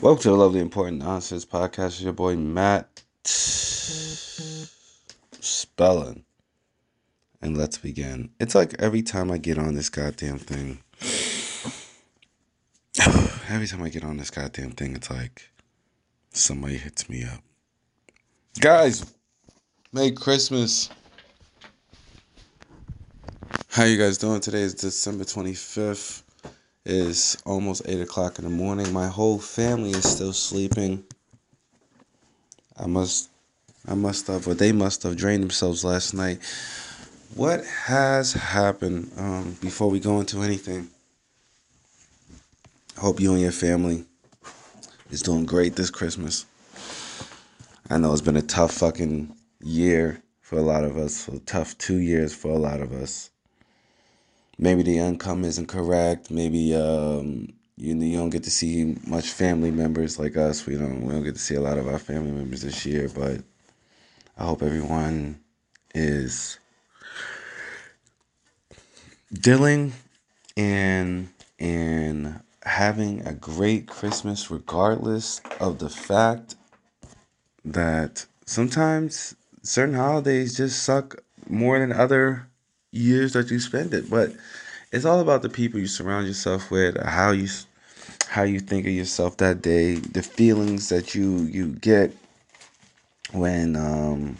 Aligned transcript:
Welcome 0.00 0.22
to 0.22 0.28
the 0.30 0.36
Lovely 0.36 0.60
Important 0.60 0.98
Nonsense 0.98 1.44
Podcast. 1.44 1.86
It's 1.86 2.02
your 2.02 2.12
boy 2.12 2.36
Matt 2.36 3.02
Spelling. 5.40 6.22
And 7.42 7.58
let's 7.58 7.78
begin. 7.78 8.30
It's 8.38 8.54
like 8.54 8.80
every 8.80 9.02
time 9.02 9.32
I 9.32 9.38
get 9.38 9.58
on 9.58 9.74
this 9.74 9.88
goddamn 9.88 10.38
thing, 10.38 10.78
every 13.48 13.66
time 13.66 13.82
I 13.82 13.88
get 13.88 14.04
on 14.04 14.18
this 14.18 14.30
goddamn 14.30 14.70
thing, 14.70 14.94
it's 14.94 15.10
like 15.10 15.50
somebody 16.30 16.76
hits 16.76 17.10
me 17.10 17.24
up. 17.24 17.42
Guys, 18.60 19.04
Merry 19.92 20.12
Christmas. 20.12 20.90
How 23.70 23.82
you 23.82 23.98
guys 23.98 24.16
doing? 24.16 24.38
Today 24.38 24.62
is 24.62 24.74
December 24.74 25.24
25th. 25.24 26.22
It 26.88 26.94
is 26.94 27.36
almost 27.44 27.82
8 27.84 28.00
o'clock 28.00 28.38
in 28.38 28.46
the 28.46 28.50
morning. 28.50 28.90
My 28.94 29.08
whole 29.08 29.38
family 29.38 29.90
is 29.90 30.10
still 30.10 30.32
sleeping. 30.32 31.04
I 32.78 32.86
must 32.86 33.28
I 33.86 33.92
must 33.94 34.26
have 34.28 34.48
or 34.48 34.54
they 34.54 34.72
must 34.72 35.02
have 35.02 35.14
drained 35.14 35.42
themselves 35.42 35.84
last 35.84 36.14
night. 36.14 36.38
What 37.34 37.62
has 37.66 38.32
happened 38.32 39.12
um, 39.18 39.58
before 39.60 39.90
we 39.90 40.00
go 40.00 40.18
into 40.18 40.40
anything? 40.40 40.88
I 42.96 43.00
hope 43.02 43.20
you 43.20 43.32
and 43.32 43.42
your 43.42 43.52
family 43.52 44.06
is 45.10 45.20
doing 45.20 45.44
great 45.44 45.76
this 45.76 45.90
Christmas. 45.90 46.46
I 47.90 47.98
know 47.98 48.14
it's 48.14 48.22
been 48.22 48.38
a 48.38 48.40
tough 48.40 48.72
fucking 48.72 49.36
year 49.60 50.22
for 50.40 50.56
a 50.56 50.62
lot 50.62 50.84
of 50.84 50.96
us, 50.96 51.28
tough 51.44 51.76
two 51.76 51.98
years 51.98 52.34
for 52.34 52.50
a 52.50 52.58
lot 52.58 52.80
of 52.80 52.92
us. 52.92 53.28
Maybe 54.58 54.82
the 54.82 54.98
income 54.98 55.44
isn't 55.44 55.66
correct. 55.66 56.30
Maybe 56.30 56.74
um, 56.74 57.52
you, 57.76 57.94
you 57.94 58.18
don't 58.18 58.30
get 58.30 58.42
to 58.44 58.50
see 58.50 58.96
much 59.06 59.28
family 59.28 59.70
members 59.70 60.18
like 60.18 60.36
us. 60.36 60.66
We 60.66 60.76
don't 60.76 61.02
we 61.02 61.12
don't 61.12 61.22
get 61.22 61.34
to 61.34 61.40
see 61.40 61.54
a 61.54 61.60
lot 61.60 61.78
of 61.78 61.86
our 61.86 61.98
family 61.98 62.32
members 62.32 62.62
this 62.62 62.84
year, 62.84 63.08
but 63.08 63.42
I 64.36 64.44
hope 64.44 64.62
everyone 64.62 65.40
is 65.94 66.58
dealing 69.32 69.92
and 70.56 71.28
and 71.58 72.40
having 72.64 73.26
a 73.26 73.34
great 73.34 73.86
Christmas 73.86 74.50
regardless 74.50 75.40
of 75.60 75.78
the 75.78 75.88
fact 75.88 76.56
that 77.64 78.26
sometimes 78.44 79.36
certain 79.62 79.94
holidays 79.94 80.56
just 80.56 80.82
suck 80.82 81.22
more 81.48 81.78
than 81.78 81.92
other 81.92 82.48
years 82.90 83.32
that 83.32 83.50
you 83.50 83.60
spend 83.60 83.94
it. 83.94 84.10
But 84.10 84.32
it's 84.92 85.04
all 85.04 85.20
about 85.20 85.42
the 85.42 85.48
people 85.48 85.80
you 85.80 85.86
surround 85.86 86.26
yourself 86.26 86.70
with, 86.70 87.00
how 87.02 87.30
you 87.30 87.48
how 88.28 88.42
you 88.42 88.60
think 88.60 88.86
of 88.86 88.92
yourself 88.92 89.36
that 89.38 89.62
day, 89.62 89.94
the 89.94 90.22
feelings 90.22 90.88
that 90.88 91.14
you 91.14 91.40
you 91.42 91.68
get 91.68 92.16
when 93.32 93.76
um 93.76 94.36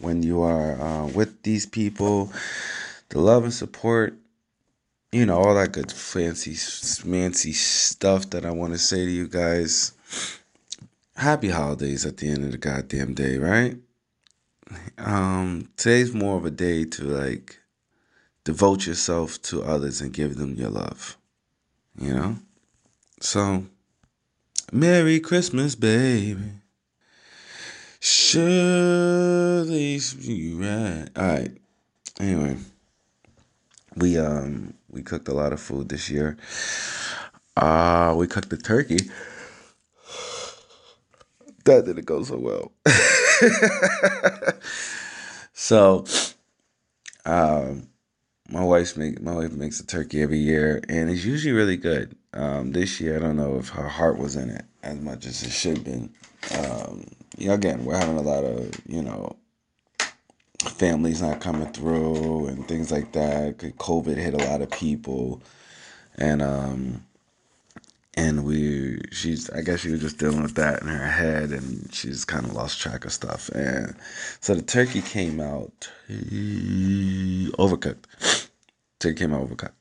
when 0.00 0.22
you 0.22 0.42
are 0.42 0.80
uh, 0.80 1.06
with 1.06 1.42
these 1.42 1.64
people, 1.64 2.32
the 3.10 3.20
love 3.20 3.44
and 3.44 3.54
support, 3.54 4.14
you 5.12 5.24
know, 5.24 5.38
all 5.38 5.54
that 5.54 5.72
good 5.72 5.92
fancy 5.92 6.54
fancy 6.54 7.52
stuff 7.52 8.30
that 8.30 8.44
I 8.44 8.50
want 8.50 8.72
to 8.72 8.78
say 8.78 9.04
to 9.04 9.10
you 9.10 9.28
guys. 9.28 9.92
Happy 11.14 11.50
holidays 11.50 12.04
at 12.06 12.16
the 12.16 12.28
end 12.28 12.44
of 12.44 12.50
the 12.50 12.58
goddamn 12.58 13.14
day, 13.14 13.38
right? 13.38 13.76
Um, 14.98 15.68
today's 15.76 16.14
more 16.14 16.38
of 16.38 16.46
a 16.46 16.50
day 16.50 16.84
to 16.84 17.04
like 17.04 17.58
devote 18.44 18.86
yourself 18.86 19.40
to 19.42 19.62
others 19.62 20.00
and 20.00 20.12
give 20.12 20.36
them 20.36 20.54
your 20.54 20.70
love. 20.70 21.16
You 21.98 22.14
know? 22.14 22.36
So, 23.20 23.66
Merry 24.72 25.20
Christmas, 25.20 25.74
baby. 25.74 26.40
Surely 28.00 30.00
you 30.18 30.60
right. 30.60 31.06
All 31.16 31.24
right. 31.24 31.52
Anyway, 32.18 32.56
we 33.96 34.18
um 34.18 34.74
we 34.90 35.02
cooked 35.02 35.28
a 35.28 35.32
lot 35.32 35.52
of 35.52 35.60
food 35.60 35.88
this 35.88 36.10
year. 36.10 36.36
Uh 37.56 38.14
we 38.16 38.26
cooked 38.26 38.50
the 38.50 38.56
turkey. 38.56 39.08
That 41.64 41.84
didn't 41.86 42.06
go 42.06 42.22
so 42.24 42.38
well. 42.38 42.72
so, 45.52 46.04
um, 47.24 47.88
my 48.52 48.62
wife's 48.62 48.96
make 48.98 49.20
my 49.22 49.34
wife 49.34 49.52
makes 49.52 49.80
a 49.80 49.86
turkey 49.86 50.22
every 50.22 50.38
year, 50.38 50.82
and 50.88 51.08
it's 51.08 51.24
usually 51.24 51.52
really 51.54 51.78
good. 51.78 52.14
Um, 52.34 52.72
this 52.72 53.00
year, 53.00 53.16
I 53.16 53.20
don't 53.20 53.36
know 53.36 53.56
if 53.56 53.70
her 53.70 53.88
heart 53.88 54.18
was 54.18 54.36
in 54.36 54.50
it 54.50 54.66
as 54.82 55.00
much 55.00 55.26
as 55.26 55.42
it 55.42 55.50
should 55.50 55.78
have 55.78 55.84
been. 55.84 56.12
Um, 56.58 57.06
again, 57.48 57.84
we're 57.84 57.96
having 57.96 58.18
a 58.18 58.22
lot 58.22 58.44
of 58.44 58.70
you 58.86 59.02
know 59.02 59.36
families 60.60 61.22
not 61.22 61.40
coming 61.40 61.72
through 61.72 62.46
and 62.48 62.68
things 62.68 62.92
like 62.92 63.12
that. 63.12 63.58
COVID 63.58 64.16
hit 64.16 64.34
a 64.34 64.44
lot 64.50 64.60
of 64.60 64.70
people, 64.70 65.40
and 66.16 66.42
um, 66.42 67.06
and 68.14 68.44
we 68.44 69.00
she's 69.12 69.48
I 69.50 69.62
guess 69.62 69.80
she 69.80 69.90
was 69.90 70.00
just 70.02 70.18
dealing 70.18 70.42
with 70.42 70.56
that 70.56 70.82
in 70.82 70.88
her 70.88 71.06
head, 71.06 71.52
and 71.52 71.88
she's 71.92 72.26
kind 72.26 72.44
of 72.44 72.52
lost 72.52 72.80
track 72.80 73.06
of 73.06 73.12
stuff. 73.14 73.48
And 73.50 73.96
so 74.40 74.54
the 74.54 74.62
turkey 74.62 75.00
came 75.00 75.40
out 75.40 75.90
overcooked. 76.10 78.04
Turkey 79.02 79.16
came 79.16 79.34
out 79.34 79.48
overcooked. 79.48 79.72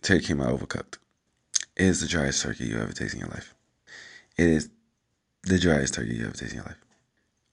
Turkey 0.00 0.24
came 0.24 0.40
out 0.40 0.58
overcooked. 0.58 0.96
It 1.76 1.84
is 1.84 2.00
the 2.00 2.08
driest 2.08 2.42
turkey 2.42 2.64
you 2.64 2.80
ever 2.80 2.94
tasted 2.94 3.16
in 3.16 3.26
your 3.26 3.28
life. 3.28 3.54
It 4.38 4.48
is 4.48 4.70
the 5.42 5.58
driest 5.58 5.92
turkey 5.92 6.14
you 6.14 6.24
ever 6.24 6.32
tasted 6.32 6.52
in 6.52 6.56
your 6.56 6.64
life. 6.64 6.78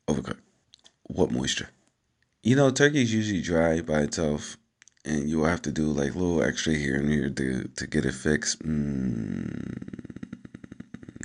Overcooked. 0.07 0.39
What 1.03 1.31
moisture? 1.31 1.67
You 2.43 2.55
know, 2.55 2.71
turkey 2.71 3.01
is 3.01 3.13
usually 3.13 3.41
dry 3.41 3.81
by 3.81 4.03
itself, 4.03 4.55
and 5.03 5.29
you 5.29 5.39
will 5.39 5.47
have 5.47 5.61
to 5.63 5.71
do 5.71 5.83
like 5.87 6.15
a 6.15 6.17
little 6.17 6.41
extra 6.41 6.73
here 6.73 6.95
and 6.95 7.09
here 7.09 7.29
to 7.29 7.67
to 7.75 7.87
get 7.87 8.05
it 8.05 8.13
fixed. 8.13 8.59
Mm, 8.59 9.89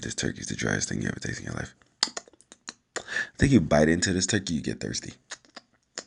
this 0.03 0.17
turkey 0.17 0.41
is 0.41 0.49
the 0.49 0.57
driest 0.57 0.89
thing 0.89 1.01
you 1.01 1.09
ever 1.09 1.21
tasted 1.21 1.47
in 1.47 1.53
your 1.53 1.55
life. 1.55 1.77
I 2.97 3.37
think 3.39 3.53
you 3.53 3.61
bite 3.61 3.89
into 3.89 4.13
this 4.13 4.27
turkey, 4.27 4.55
you 4.55 4.63
get 4.63 4.81
thirsty. 4.81 5.13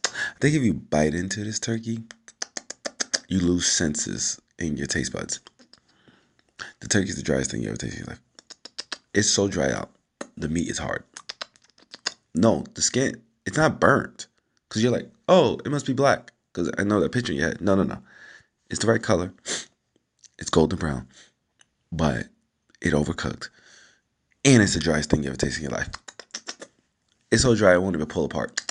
I 0.06 0.40
think 0.42 0.54
if 0.54 0.64
you 0.64 0.74
bite 0.74 1.16
into 1.16 1.46
this 1.46 1.60
turkey, 1.62 2.04
you 3.34 3.40
lose 3.40 3.66
senses 3.66 4.40
in 4.60 4.78
your 4.78 4.86
taste 4.86 5.12
buds. 5.12 5.40
The 6.82 6.88
turkey 6.88 7.10
is 7.10 7.16
the 7.16 7.24
driest 7.24 7.50
thing 7.50 7.64
you 7.64 7.70
ever 7.70 7.78
tasted 7.78 8.02
in 8.02 8.06
your 8.06 8.10
life. 8.10 8.22
It's 9.16 9.28
so 9.30 9.48
dry 9.48 9.72
out. 9.72 9.90
The 10.38 10.48
meat 10.48 10.70
is 10.70 10.78
hard. 10.78 11.04
No, 12.36 12.64
the 12.76 12.82
skin, 12.84 13.20
it's 13.48 13.58
not 13.58 13.80
burnt. 13.80 14.28
Because 14.70 14.84
you're 14.84 14.92
like, 14.92 15.10
oh, 15.28 15.60
it 15.66 15.72
must 15.72 15.88
be 15.88 15.94
black. 15.94 16.32
Because 16.52 16.70
I 16.78 16.84
know 16.84 17.00
that 17.00 17.12
picture 17.12 17.32
in 17.32 17.40
your 17.40 17.48
head. 17.48 17.62
No, 17.62 17.74
no, 17.74 17.82
no. 17.82 17.98
It's 18.70 18.80
the 18.80 18.88
right 18.88 19.02
color. 19.02 19.34
It's 20.38 20.52
golden 20.52 20.78
brown. 20.78 21.08
But 21.92 22.28
it 22.82 22.94
overcooked. 22.94 23.50
And 24.46 24.62
it's 24.62 24.76
the 24.76 24.80
driest 24.80 25.10
thing 25.10 25.24
you 25.24 25.30
ever 25.30 25.38
tasted 25.38 25.64
in 25.64 25.72
your 25.72 25.80
life. 25.80 25.90
It's 27.32 27.42
so 27.42 27.56
dry 27.56 27.74
it 27.74 27.82
won't 27.82 27.96
even 27.96 28.08
pull 28.08 28.26
apart. 28.26 28.62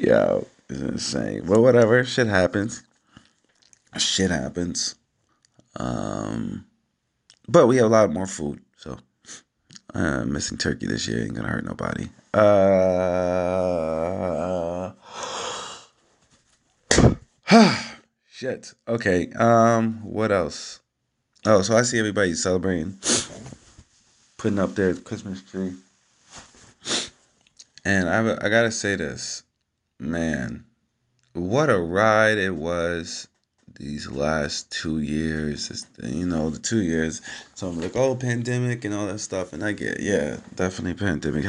Yo, 0.00 0.46
it's 0.70 0.80
insane. 0.80 1.42
But 1.46 1.60
whatever, 1.60 2.02
shit 2.04 2.26
happens. 2.26 2.82
Shit 3.98 4.30
happens. 4.30 4.94
Um, 5.76 6.64
but 7.46 7.66
we 7.66 7.76
have 7.76 7.84
a 7.84 7.90
lot 7.90 8.10
more 8.10 8.26
food, 8.26 8.62
so 8.78 8.96
uh, 9.92 10.24
missing 10.24 10.56
turkey 10.56 10.86
this 10.86 11.06
year 11.06 11.22
ain't 11.22 11.34
gonna 11.34 11.48
hurt 11.48 11.66
nobody. 11.66 12.08
Uh, 12.32 12.52
shit. 18.30 18.72
Okay. 18.88 19.30
Um, 19.32 20.00
what 20.02 20.32
else? 20.32 20.80
Oh, 21.44 21.60
so 21.60 21.76
I 21.76 21.82
see 21.82 21.98
everybody 21.98 22.32
celebrating, 22.32 22.98
putting 24.38 24.58
up 24.60 24.74
their 24.74 24.94
Christmas 24.94 25.42
tree, 25.42 25.74
and 27.84 28.08
I 28.08 28.46
I 28.46 28.48
gotta 28.48 28.70
say 28.70 28.96
this 28.96 29.42
man, 30.00 30.64
what 31.32 31.70
a 31.70 31.78
ride 31.78 32.38
it 32.38 32.56
was 32.56 33.28
these 33.78 34.10
last 34.10 34.70
two 34.70 35.00
years. 35.00 35.86
You 36.02 36.26
know, 36.26 36.50
the 36.50 36.58
two 36.58 36.82
years. 36.82 37.22
So 37.54 37.68
I'm 37.68 37.80
like, 37.80 37.96
oh, 37.96 38.14
pandemic 38.14 38.84
and 38.84 38.94
all 38.94 39.06
that 39.06 39.20
stuff. 39.20 39.52
And 39.52 39.64
I 39.64 39.72
get, 39.72 40.00
yeah, 40.00 40.38
definitely 40.54 40.94
pandemic. 40.94 41.46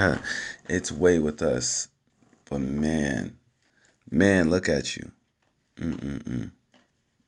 Its 0.69 0.91
way 0.91 1.19
with 1.19 1.41
us. 1.41 1.87
But 2.49 2.61
man, 2.61 3.37
man, 4.09 4.49
look 4.49 4.69
at 4.69 4.95
you. 4.95 5.11
Mm-mm-mm. 5.77 6.51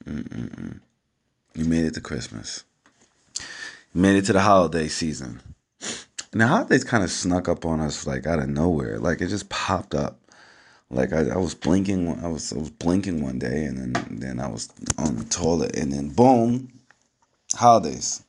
Mm-mm-mm. 0.06 0.80
You 1.56 1.66
made 1.66 1.86
it 1.86 1.94
to 1.96 2.02
Christmas. 2.02 2.64
You 3.94 4.02
made 4.02 4.16
it 4.16 4.26
to 4.26 4.34
the 4.34 4.42
holiday 4.42 4.88
season. 4.88 5.42
And 6.32 6.42
the 6.42 6.48
holidays 6.48 6.84
kind 6.84 7.04
of 7.04 7.12
snuck 7.12 7.48
up 7.48 7.66
on 7.66 7.80
us 7.80 8.08
like 8.08 8.26
out 8.26 8.40
of 8.40 8.50
nowhere. 8.50 9.00
Like 9.00 9.22
it 9.22 9.28
just 9.28 9.50
popped 9.50 9.94
up. 9.94 10.20
Like 10.94 11.14
I, 11.14 11.30
I 11.30 11.38
was 11.38 11.56
blinking, 11.56 12.24
I 12.24 12.28
was 12.28 12.54
I 12.54 12.58
was 12.60 12.70
blinking 12.70 13.24
one 13.24 13.40
day, 13.40 13.66
and 13.66 13.96
then 13.96 14.18
then 14.20 14.40
I 14.40 14.48
was 14.48 14.70
on 14.98 15.18
the 15.18 15.26
toilet, 15.26 15.76
and 15.76 15.92
then 15.92 16.10
boom, 16.10 16.72
holidays. 17.56 18.24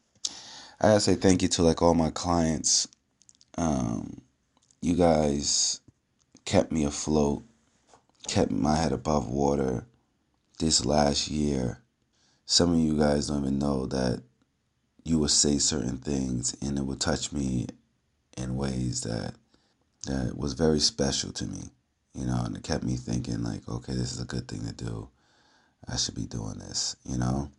I 0.80 0.88
gotta 0.88 1.00
say 1.00 1.14
thank 1.14 1.42
you 1.42 1.48
to 1.48 1.62
like 1.62 1.82
all 1.82 1.94
my 1.94 2.10
clients. 2.10 2.88
Um, 3.56 4.20
you 4.82 4.94
guys 4.94 5.80
kept 6.44 6.72
me 6.72 6.84
afloat, 6.84 7.44
kept 8.28 8.50
my 8.50 8.76
head 8.76 8.92
above 8.92 9.28
water 9.28 9.86
this 10.58 10.84
last 10.84 11.28
year. 11.28 11.80
Some 12.46 12.74
of 12.74 12.78
you 12.80 12.98
guys 12.98 13.28
don't 13.28 13.42
even 13.42 13.58
know 13.58 13.86
that 13.86 14.22
you 15.04 15.18
would 15.18 15.30
say 15.30 15.58
certain 15.58 15.98
things 15.98 16.56
and 16.62 16.78
it 16.78 16.84
would 16.84 17.00
touch 17.00 17.32
me 17.32 17.66
in 18.36 18.56
ways 18.56 19.02
that 19.02 19.34
that 20.06 20.36
was 20.36 20.52
very 20.54 20.80
special 20.80 21.32
to 21.32 21.46
me, 21.46 21.70
you 22.14 22.26
know, 22.26 22.42
and 22.44 22.56
it 22.56 22.62
kept 22.62 22.84
me 22.84 22.96
thinking 22.96 23.42
like, 23.42 23.68
okay, 23.68 23.92
this 23.92 24.12
is 24.12 24.20
a 24.20 24.26
good 24.26 24.46
thing 24.48 24.64
to 24.66 24.72
do. 24.72 25.08
I 25.88 25.96
should 25.96 26.14
be 26.14 26.26
doing 26.26 26.58
this, 26.58 26.96
you 27.04 27.18
know. 27.18 27.50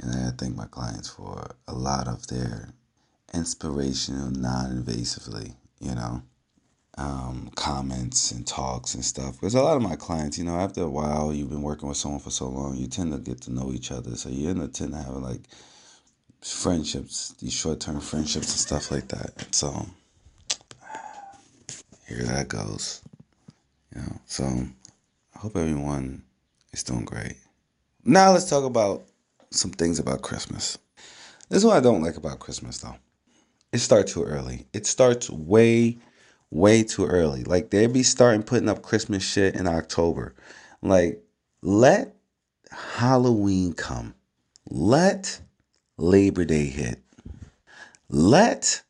And 0.00 0.10
I 0.14 0.30
thank 0.36 0.54
my 0.54 0.66
clients 0.66 1.08
for 1.08 1.56
a 1.66 1.72
lot 1.72 2.06
of 2.06 2.26
their 2.28 2.68
inspirational, 3.34 4.30
non-invasively, 4.30 5.54
you 5.80 5.94
know, 5.94 6.22
um, 6.96 7.50
comments 7.56 8.30
and 8.30 8.46
talks 8.46 8.94
and 8.94 9.04
stuff. 9.04 9.34
Because 9.34 9.54
a 9.54 9.62
lot 9.62 9.76
of 9.76 9.82
my 9.82 9.96
clients, 9.96 10.38
you 10.38 10.44
know, 10.44 10.56
after 10.56 10.82
a 10.82 10.88
while, 10.88 11.32
you've 11.32 11.50
been 11.50 11.62
working 11.62 11.88
with 11.88 11.96
someone 11.96 12.20
for 12.20 12.30
so 12.30 12.48
long, 12.48 12.76
you 12.76 12.86
tend 12.86 13.12
to 13.12 13.18
get 13.18 13.40
to 13.42 13.52
know 13.52 13.72
each 13.72 13.90
other. 13.90 14.14
So 14.16 14.28
you 14.28 14.50
end 14.50 14.62
up 14.62 14.72
tend 14.72 14.92
to 14.92 14.98
have 14.98 15.14
like 15.14 15.42
friendships, 16.40 17.34
these 17.40 17.52
short-term 17.52 18.00
friendships 18.00 18.50
and 18.52 18.60
stuff 18.60 18.90
like 18.90 19.08
that. 19.08 19.54
So 19.54 19.86
here 22.06 22.22
that 22.24 22.48
goes. 22.48 23.02
You 23.94 24.02
know, 24.02 24.20
so 24.26 24.44
I 24.44 25.38
hope 25.38 25.56
everyone 25.56 26.22
is 26.72 26.82
doing 26.82 27.04
great. 27.04 27.36
Now 28.04 28.32
let's 28.32 28.48
talk 28.48 28.64
about 28.64 29.04
some 29.50 29.70
things 29.70 29.98
about 29.98 30.22
Christmas. 30.22 30.78
This 31.48 31.58
is 31.58 31.64
what 31.64 31.76
I 31.76 31.80
don't 31.80 32.02
like 32.02 32.16
about 32.16 32.38
Christmas 32.38 32.78
though. 32.78 32.96
It 33.72 33.78
starts 33.78 34.12
too 34.12 34.24
early. 34.24 34.66
It 34.72 34.86
starts 34.86 35.30
way, 35.30 35.98
way 36.50 36.82
too 36.82 37.06
early. 37.06 37.44
Like 37.44 37.70
they 37.70 37.86
be 37.86 38.02
starting 38.02 38.42
putting 38.42 38.68
up 38.68 38.82
Christmas 38.82 39.22
shit 39.22 39.54
in 39.54 39.66
October. 39.66 40.34
Like 40.82 41.22
let 41.62 42.14
Halloween 42.70 43.72
come. 43.72 44.14
Let 44.70 45.40
Labor 45.96 46.44
Day 46.44 46.66
hit. 46.66 47.00
Let 48.10 48.82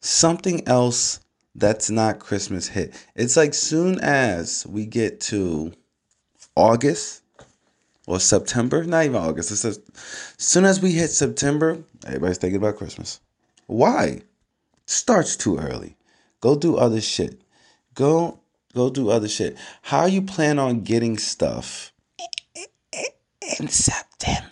something 0.00 0.66
else 0.66 1.20
that's 1.54 1.90
not 1.90 2.18
Christmas 2.18 2.68
hit. 2.68 2.94
It's 3.14 3.36
like 3.36 3.54
soon 3.54 3.98
as 4.00 4.66
we 4.66 4.86
get 4.86 5.20
to 5.22 5.72
August 6.56 7.22
or 8.06 8.18
September, 8.20 8.84
not 8.84 9.04
even 9.04 9.16
August. 9.16 9.50
It's 9.50 9.64
as 9.64 9.80
soon 10.38 10.64
as 10.64 10.80
we 10.80 10.92
hit 10.92 11.08
September, 11.08 11.78
everybody's 12.06 12.38
thinking 12.38 12.56
about 12.58 12.76
Christmas. 12.76 13.20
Why? 13.66 14.22
Starts 14.86 15.36
too 15.36 15.58
early. 15.58 15.96
Go 16.40 16.56
do 16.56 16.76
other 16.76 17.00
shit. 17.00 17.40
Go 17.94 18.40
go 18.74 18.90
do 18.90 19.10
other 19.10 19.28
shit. 19.28 19.56
How 19.82 20.06
you 20.06 20.22
plan 20.22 20.58
on 20.58 20.80
getting 20.80 21.18
stuff 21.18 21.92
in 23.58 23.68
September? 23.68 24.48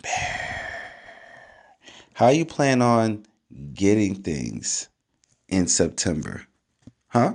How 2.14 2.28
you 2.28 2.44
plan 2.44 2.82
on 2.82 3.26
getting 3.72 4.14
things 4.14 4.88
in 5.48 5.66
September? 5.66 6.46
Huh? 7.10 7.34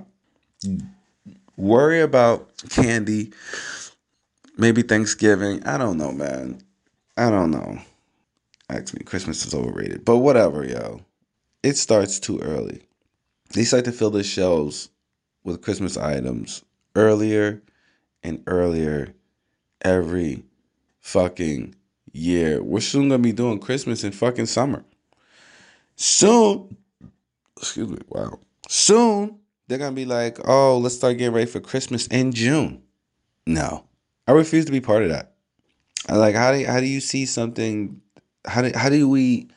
Worry 1.57 2.01
about 2.01 2.49
candy, 2.69 3.31
maybe 4.57 4.81
Thanksgiving. 4.81 5.63
I 5.65 5.77
don't 5.77 5.97
know, 5.97 6.11
man. 6.11 6.61
I 7.17 7.29
don't 7.29 7.51
know. 7.51 7.79
Actually, 8.69 9.03
Christmas 9.03 9.45
is 9.45 9.53
overrated, 9.53 10.03
but 10.03 10.17
whatever, 10.17 10.65
yo. 10.65 11.01
It 11.61 11.77
starts 11.77 12.19
too 12.19 12.39
early. 12.39 12.81
They 13.53 13.63
start 13.63 13.85
to 13.85 13.91
fill 13.91 14.11
the 14.11 14.23
shelves 14.23 14.89
with 15.43 15.61
Christmas 15.61 15.97
items 15.97 16.63
earlier 16.95 17.61
and 18.23 18.41
earlier 18.47 19.13
every 19.81 20.43
fucking 20.99 21.75
year. 22.11 22.63
We're 22.63 22.79
soon 22.79 23.09
gonna 23.09 23.21
be 23.21 23.31
doing 23.31 23.59
Christmas 23.59 24.03
in 24.03 24.11
fucking 24.11 24.47
summer. 24.47 24.83
Soon, 25.95 26.75
excuse 27.57 27.89
me, 27.89 27.99
wow. 28.09 28.39
Soon, 28.67 29.39
they're 29.67 29.77
gonna 29.77 29.95
be 29.95 30.05
like, 30.05 30.39
oh, 30.47 30.77
let's 30.77 30.95
start 30.95 31.17
getting 31.17 31.33
ready 31.33 31.49
for 31.49 31.59
Christmas 31.59 32.07
in 32.07 32.31
June. 32.31 32.83
No, 33.47 33.85
I 34.27 34.31
refuse 34.31 34.65
to 34.65 34.71
be 34.71 34.81
part 34.81 35.03
of 35.03 35.09
that. 35.09 35.33
I 36.07 36.15
like 36.15 36.35
how 36.35 36.51
do 36.51 36.65
how 36.65 36.79
do 36.79 36.85
you 36.85 37.01
see 37.01 37.25
something? 37.25 38.01
How 38.45 38.61
do 38.61 38.71
how 38.75 38.89
do 38.89 39.09
we? 39.09 39.49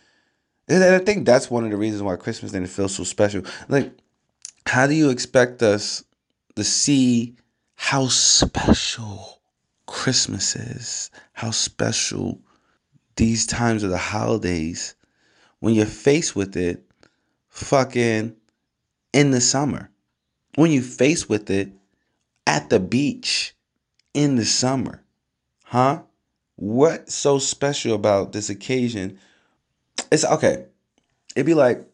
And 0.69 0.83
I 0.83 0.99
think 0.99 1.25
that's 1.25 1.51
one 1.51 1.65
of 1.65 1.71
the 1.71 1.77
reasons 1.77 2.03
why 2.03 2.17
Christmas 2.17 2.53
didn't 2.53 2.69
feel 2.69 2.89
so 2.89 3.05
special. 3.05 3.43
Like, 3.69 3.93
how 4.67 4.87
do 4.87 4.95
you 4.95 5.11
expect 5.11 5.63
us 5.63 6.05
to 6.57 6.65
see 6.65 7.37
how 7.75 8.09
special 8.09 9.41
Christmas 9.87 10.57
is? 10.57 11.11
How 11.33 11.51
special 11.51 12.41
these 13.17 13.47
times 13.47 13.83
of 13.83 13.91
the 13.91 13.99
holidays 13.99 14.95
when 15.61 15.75
you're 15.75 15.87
faced 15.87 16.37
with 16.37 16.57
it 16.57 16.85
fucking 17.49 18.37
in 19.13 19.31
the 19.31 19.41
summer 19.41 19.91
when 20.55 20.71
you 20.71 20.83
face 20.83 21.29
with 21.29 21.50
it 21.50 21.71
at 22.47 22.71
the 22.71 22.81
beach 22.81 23.55
in 24.15 24.37
the 24.37 24.45
summer. 24.45 25.03
Huh? 25.65 26.03
What's 26.56 27.15
so 27.15 27.39
special 27.39 27.95
about 27.95 28.33
this 28.33 28.50
occasion? 28.50 29.19
It's 30.11 30.25
okay. 30.25 30.67
It'd 31.37 31.47
be 31.47 31.55
like 31.55 31.85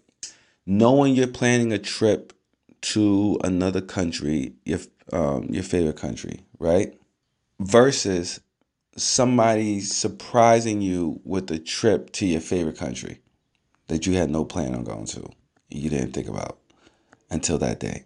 knowing 0.65 1.15
you're 1.15 1.27
planning 1.27 1.73
a 1.73 1.79
trip 1.79 2.33
to 2.81 3.39
another 3.45 3.81
country, 3.81 4.55
your 4.65 4.79
um, 5.13 5.49
your 5.51 5.63
favorite 5.63 5.97
country, 5.97 6.41
right? 6.59 6.99
Versus 7.61 8.41
somebody 8.97 9.81
surprising 9.81 10.81
you 10.81 11.21
with 11.25 11.51
a 11.51 11.59
trip 11.59 12.11
to 12.13 12.27
your 12.27 12.41
favorite 12.41 12.79
country 12.79 13.21
that 13.89 14.07
you 14.07 14.15
had 14.15 14.31
no 14.31 14.45
plan 14.45 14.75
on 14.75 14.85
going 14.85 15.07
to. 15.07 15.29
You 15.69 15.91
didn't 15.91 16.13
think 16.13 16.29
about 16.29 16.59
until 17.31 17.59
that 17.59 17.81
day. 17.81 18.05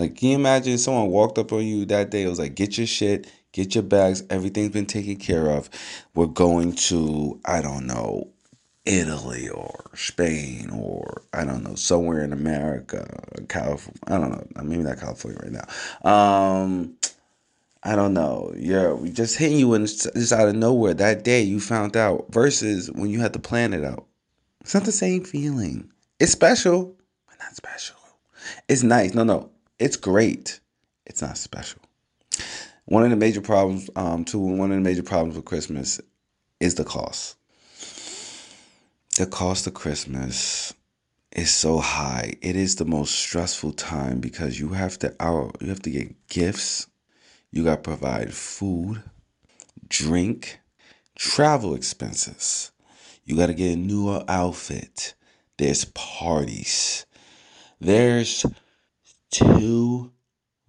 Like, 0.00 0.16
can 0.16 0.28
you 0.30 0.34
imagine 0.36 0.78
someone 0.78 1.10
walked 1.10 1.36
up 1.36 1.52
on 1.52 1.62
you 1.64 1.84
that 1.84 2.10
day? 2.10 2.22
It 2.22 2.28
was 2.28 2.38
like, 2.38 2.54
get 2.54 2.78
your 2.78 2.86
shit, 2.86 3.30
get 3.52 3.74
your 3.74 3.84
bags, 3.84 4.22
everything's 4.30 4.70
been 4.70 4.86
taken 4.86 5.16
care 5.16 5.50
of. 5.50 5.68
We're 6.14 6.26
going 6.26 6.72
to, 6.72 7.38
I 7.44 7.60
don't 7.60 7.86
know, 7.86 8.28
Italy 8.86 9.50
or 9.50 9.90
Spain 9.94 10.70
or 10.70 11.22
I 11.34 11.44
don't 11.44 11.62
know, 11.62 11.74
somewhere 11.74 12.24
in 12.24 12.32
America, 12.32 13.06
California. 13.48 14.00
I 14.06 14.18
don't 14.18 14.30
know, 14.30 14.62
maybe 14.62 14.82
not 14.82 14.98
California 14.98 15.38
right 15.42 15.52
now. 15.52 16.10
Um, 16.10 16.96
I 17.82 17.94
don't 17.94 18.14
know. 18.14 18.54
Yeah, 18.56 18.92
we 18.92 19.10
just 19.10 19.36
hitting 19.36 19.58
you 19.58 19.74
in 19.74 19.84
just 19.86 20.32
out 20.32 20.48
of 20.48 20.54
nowhere 20.54 20.94
that 20.94 21.24
day. 21.24 21.42
You 21.42 21.60
found 21.60 21.94
out 21.94 22.26
versus 22.30 22.90
when 22.90 23.10
you 23.10 23.20
had 23.20 23.34
to 23.34 23.38
plan 23.38 23.74
it 23.74 23.84
out. 23.84 24.06
It's 24.62 24.72
not 24.72 24.84
the 24.84 24.92
same 24.92 25.24
feeling. 25.24 25.90
It's 26.18 26.32
special, 26.32 26.96
but 27.26 27.38
not 27.38 27.54
special. 27.54 27.96
It's 28.66 28.82
nice. 28.82 29.14
No, 29.14 29.24
no. 29.24 29.50
It's 29.80 29.96
great. 29.96 30.60
It's 31.06 31.22
not 31.22 31.38
special. 31.38 31.80
One 32.84 33.02
of 33.02 33.08
the 33.08 33.16
major 33.16 33.40
problems, 33.40 33.88
um, 33.96 34.26
too, 34.26 34.38
one 34.38 34.70
of 34.70 34.76
the 34.76 34.82
major 34.82 35.02
problems 35.02 35.36
with 35.36 35.46
Christmas 35.46 36.00
is 36.60 36.74
the 36.74 36.84
cost. 36.84 37.36
The 39.16 39.26
cost 39.26 39.66
of 39.66 39.72
Christmas 39.72 40.74
is 41.32 41.50
so 41.50 41.78
high. 41.78 42.34
It 42.42 42.56
is 42.56 42.76
the 42.76 42.84
most 42.84 43.14
stressful 43.14 43.72
time 43.72 44.20
because 44.20 44.60
you 44.60 44.68
have 44.70 44.98
to 44.98 45.16
out, 45.18 45.56
you 45.60 45.68
have 45.68 45.82
to 45.82 45.90
get 45.90 46.28
gifts. 46.28 46.86
You 47.50 47.64
got 47.64 47.76
to 47.76 47.82
provide 47.82 48.34
food, 48.34 49.02
drink, 49.88 50.60
travel 51.16 51.74
expenses. 51.74 52.70
You 53.24 53.34
got 53.34 53.46
to 53.46 53.54
get 53.54 53.72
a 53.72 53.76
newer 53.76 54.24
outfit. 54.28 55.14
There's 55.56 55.86
parties. 55.86 57.06
There's 57.80 58.44
too 59.30 60.12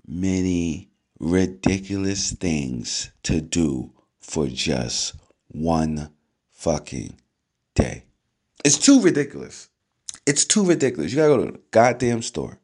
many 0.06 0.90
ridiculous 1.20 2.32
things 2.32 3.12
to 3.24 3.42
do 3.42 3.92
for 4.20 4.48
just 4.48 5.16
one 5.48 6.12
fucking 6.52 7.16
day. 7.76 8.04
It's 8.64 8.78
too 8.78 9.02
ridiculous. 9.02 9.70
It's 10.26 10.46
too 10.46 10.66
ridiculous. 10.66 11.12
You 11.12 11.18
gotta 11.18 11.36
go 11.36 11.46
to 11.46 11.52
the 11.54 11.60
goddamn 11.72 12.22
store. 12.22 12.60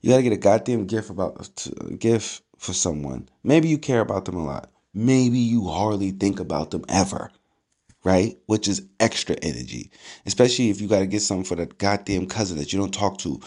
You 0.00 0.10
gotta 0.10 0.22
get 0.22 0.32
a 0.32 0.36
goddamn 0.36 0.86
gift 0.86 1.10
about 1.10 1.66
a 1.80 1.94
gift 1.94 2.42
for 2.56 2.72
someone. 2.72 3.28
Maybe 3.42 3.68
you 3.68 3.78
care 3.78 4.00
about 4.00 4.24
them 4.24 4.36
a 4.36 4.44
lot. 4.44 4.70
Maybe 4.94 5.38
you 5.38 5.66
hardly 5.66 6.12
think 6.12 6.40
about 6.40 6.70
them 6.70 6.84
ever. 6.88 7.30
Right? 8.04 8.38
Which 8.46 8.68
is 8.68 8.86
extra 9.00 9.34
energy. 9.42 9.90
Especially 10.26 10.70
if 10.70 10.80
you 10.80 10.86
gotta 10.86 11.06
get 11.06 11.22
something 11.22 11.44
for 11.44 11.56
that 11.56 11.78
goddamn 11.78 12.26
cousin 12.26 12.58
that 12.58 12.72
you 12.72 12.78
don't 12.78 12.94
talk 12.94 13.18
to 13.18 13.40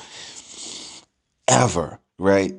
ever, 1.50 2.00
right? 2.20 2.54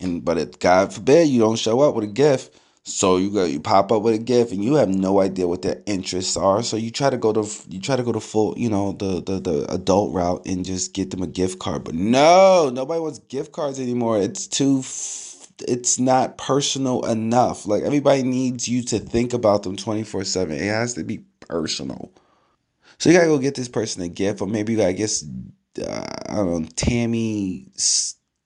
And 0.00 0.24
but 0.24 0.38
if 0.38 0.60
God 0.60 0.94
forbid 0.94 1.28
you 1.28 1.40
don't 1.40 1.58
show 1.58 1.80
up 1.82 1.96
with 1.96 2.04
a 2.04 2.08
gift, 2.08 2.54
So 2.84 3.18
you 3.18 3.30
go, 3.32 3.44
you 3.46 3.60
pop 3.60 3.92
up 3.92 4.02
with 4.02 4.14
a 4.16 4.18
gift 4.18 4.52
and 4.52 4.64
you 4.64 4.76
have 4.76 4.90
no 4.90 5.20
idea 5.20 5.48
what 5.48 5.62
their 5.62 5.82
interests 5.86 6.36
are. 6.36 6.62
So 6.64 6.76
you 6.78 6.90
try 6.90 7.10
to 7.10 7.18
go 7.18 7.32
to 7.34 7.44
you 7.68 7.80
try 7.80 7.96
to 7.96 8.04
go 8.04 8.12
to 8.12 8.20
full, 8.20 8.54
you 8.58 8.70
know, 8.70 8.92
the 8.92 9.22
the 9.22 9.40
the 9.40 9.66
adult 9.74 10.14
route 10.14 10.46
and 10.46 10.64
just 10.66 10.94
get 10.94 11.12
them 11.12 11.22
a 11.22 11.28
gift 11.28 11.60
card. 11.60 11.84
But 11.84 11.94
no, 11.96 12.70
nobody 12.72 13.00
wants 13.00 13.20
gift 13.20 13.52
cards 13.52 13.80
anymore. 13.80 14.20
It's 14.20 14.48
too 14.48 14.82
it's 15.68 15.98
not 15.98 16.38
personal 16.38 17.04
enough. 17.06 17.66
Like 17.66 17.82
everybody 17.84 18.22
needs 18.24 18.68
you 18.68 18.82
to 18.84 18.98
think 19.00 19.34
about 19.34 19.62
them 19.64 19.76
24/7. 19.76 20.52
It 20.52 20.62
has 20.62 20.94
to 20.94 21.04
be 21.04 21.24
personal. 21.40 22.12
So 22.98 23.10
you 23.10 23.16
got 23.16 23.22
to 23.24 23.28
go 23.28 23.38
get 23.38 23.54
this 23.56 23.68
person 23.68 24.02
a 24.02 24.08
gift 24.08 24.40
or 24.42 24.48
maybe 24.48 24.72
you 24.72 24.78
got 24.78 24.88
to 24.88 24.94
get 24.94 25.10
uh, 25.82 26.06
I 26.28 26.36
don't 26.36 26.62
know, 26.62 26.68
Tammy 26.76 27.68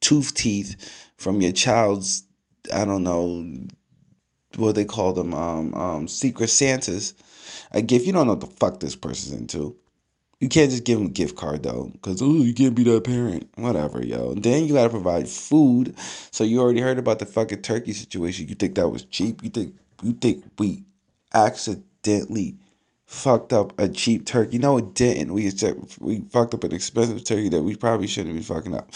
tooth 0.01 0.35
teeth 0.35 1.13
from 1.17 1.41
your 1.41 1.53
child's 1.53 2.25
I 2.73 2.85
don't 2.85 3.05
know 3.05 3.45
what 4.57 4.75
they 4.75 4.85
call 4.85 5.13
them, 5.13 5.33
um, 5.33 5.75
um, 5.75 6.09
secret 6.09 6.49
Santas, 6.49 7.15
a 7.73 7.83
gift. 7.83 8.07
You 8.07 8.13
don't 8.13 8.27
know 8.27 8.33
what 8.35 8.41
the 8.41 8.47
fuck 8.47 8.81
this 8.81 8.97
person's 8.97 9.39
into. 9.39 9.77
You 10.41 10.49
can't 10.49 10.71
just 10.71 10.85
give 10.85 10.99
them 10.99 11.09
a 11.09 11.11
gift 11.11 11.37
card 11.37 11.63
though, 11.63 11.91
because 11.93 12.21
you 12.23 12.55
can't 12.55 12.75
be 12.75 12.83
that 12.85 13.05
parent. 13.05 13.49
Whatever, 13.57 14.05
yo. 14.05 14.33
And 14.33 14.43
then 14.43 14.67
you 14.67 14.75
gotta 14.75 14.89
provide 14.89 15.29
food. 15.29 15.95
So 16.31 16.45
you 16.45 16.61
already 16.61 16.81
heard 16.81 16.99
about 16.99 17.19
the 17.19 17.27
fucking 17.27 17.63
turkey 17.63 17.93
situation. 17.93 18.49
You 18.49 18.55
think 18.55 18.75
that 18.77 18.89
was 18.89 19.05
cheap? 19.05 19.43
You 19.45 19.51
think 19.51 19.75
you 20.03 20.13
think 20.13 20.45
we 20.59 20.85
accidentally 21.35 22.57
fucked 23.05 23.53
up 23.53 23.79
a 23.79 23.89
cheap 23.89 24.25
turkey? 24.25 24.57
No, 24.57 24.79
it 24.79 24.95
didn't. 24.95 25.35
We 25.35 25.53
we 26.01 26.21
fucked 26.31 26.55
up 26.55 26.65
an 26.65 26.73
expensive 26.73 27.23
turkey 27.23 27.51
that 27.51 27.63
we 27.63 27.77
probably 27.77 28.07
shouldn't 28.07 28.35
be 28.35 28.43
fucking 28.43 28.75
up. 28.75 28.91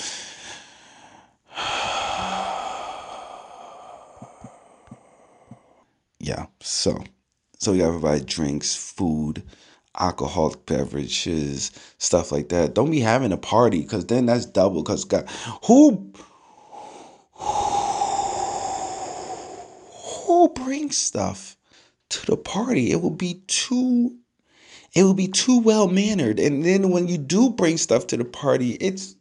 Yeah, 6.25 6.47
so 6.61 7.05
so 7.59 7.73
you 7.73 7.81
gotta 7.81 7.93
provide 7.93 8.25
drinks, 8.25 8.75
food, 8.75 9.43
alcoholic 9.99 10.65
beverages, 10.65 11.71
stuff 11.99 12.33
like 12.33 12.49
that. 12.49 12.75
Don't 12.75 12.91
be 12.91 13.01
having 13.01 13.31
a 13.31 13.37
party 13.37 13.83
because 13.83 14.07
then 14.07 14.25
that's 14.25 14.47
double. 14.47 14.83
Because 14.83 15.05
God, 15.05 15.29
who 15.67 16.11
who 20.25 20.49
brings 20.49 20.97
stuff 20.97 21.59
to 22.09 22.25
the 22.25 22.39
party? 22.39 22.91
It 22.91 23.03
will 23.03 23.11
be 23.11 23.43
too. 23.47 24.17
It 24.95 25.03
will 25.03 25.13
be 25.13 25.29
too 25.29 25.61
well 25.61 25.89
mannered, 25.89 26.41
and 26.41 26.65
then 26.65 26.89
when 26.89 27.07
you 27.07 27.19
do 27.19 27.51
bring 27.51 27.77
stuff 27.77 28.07
to 28.09 28.17
the 28.17 28.25
party, 28.25 28.79
it's 28.81 29.15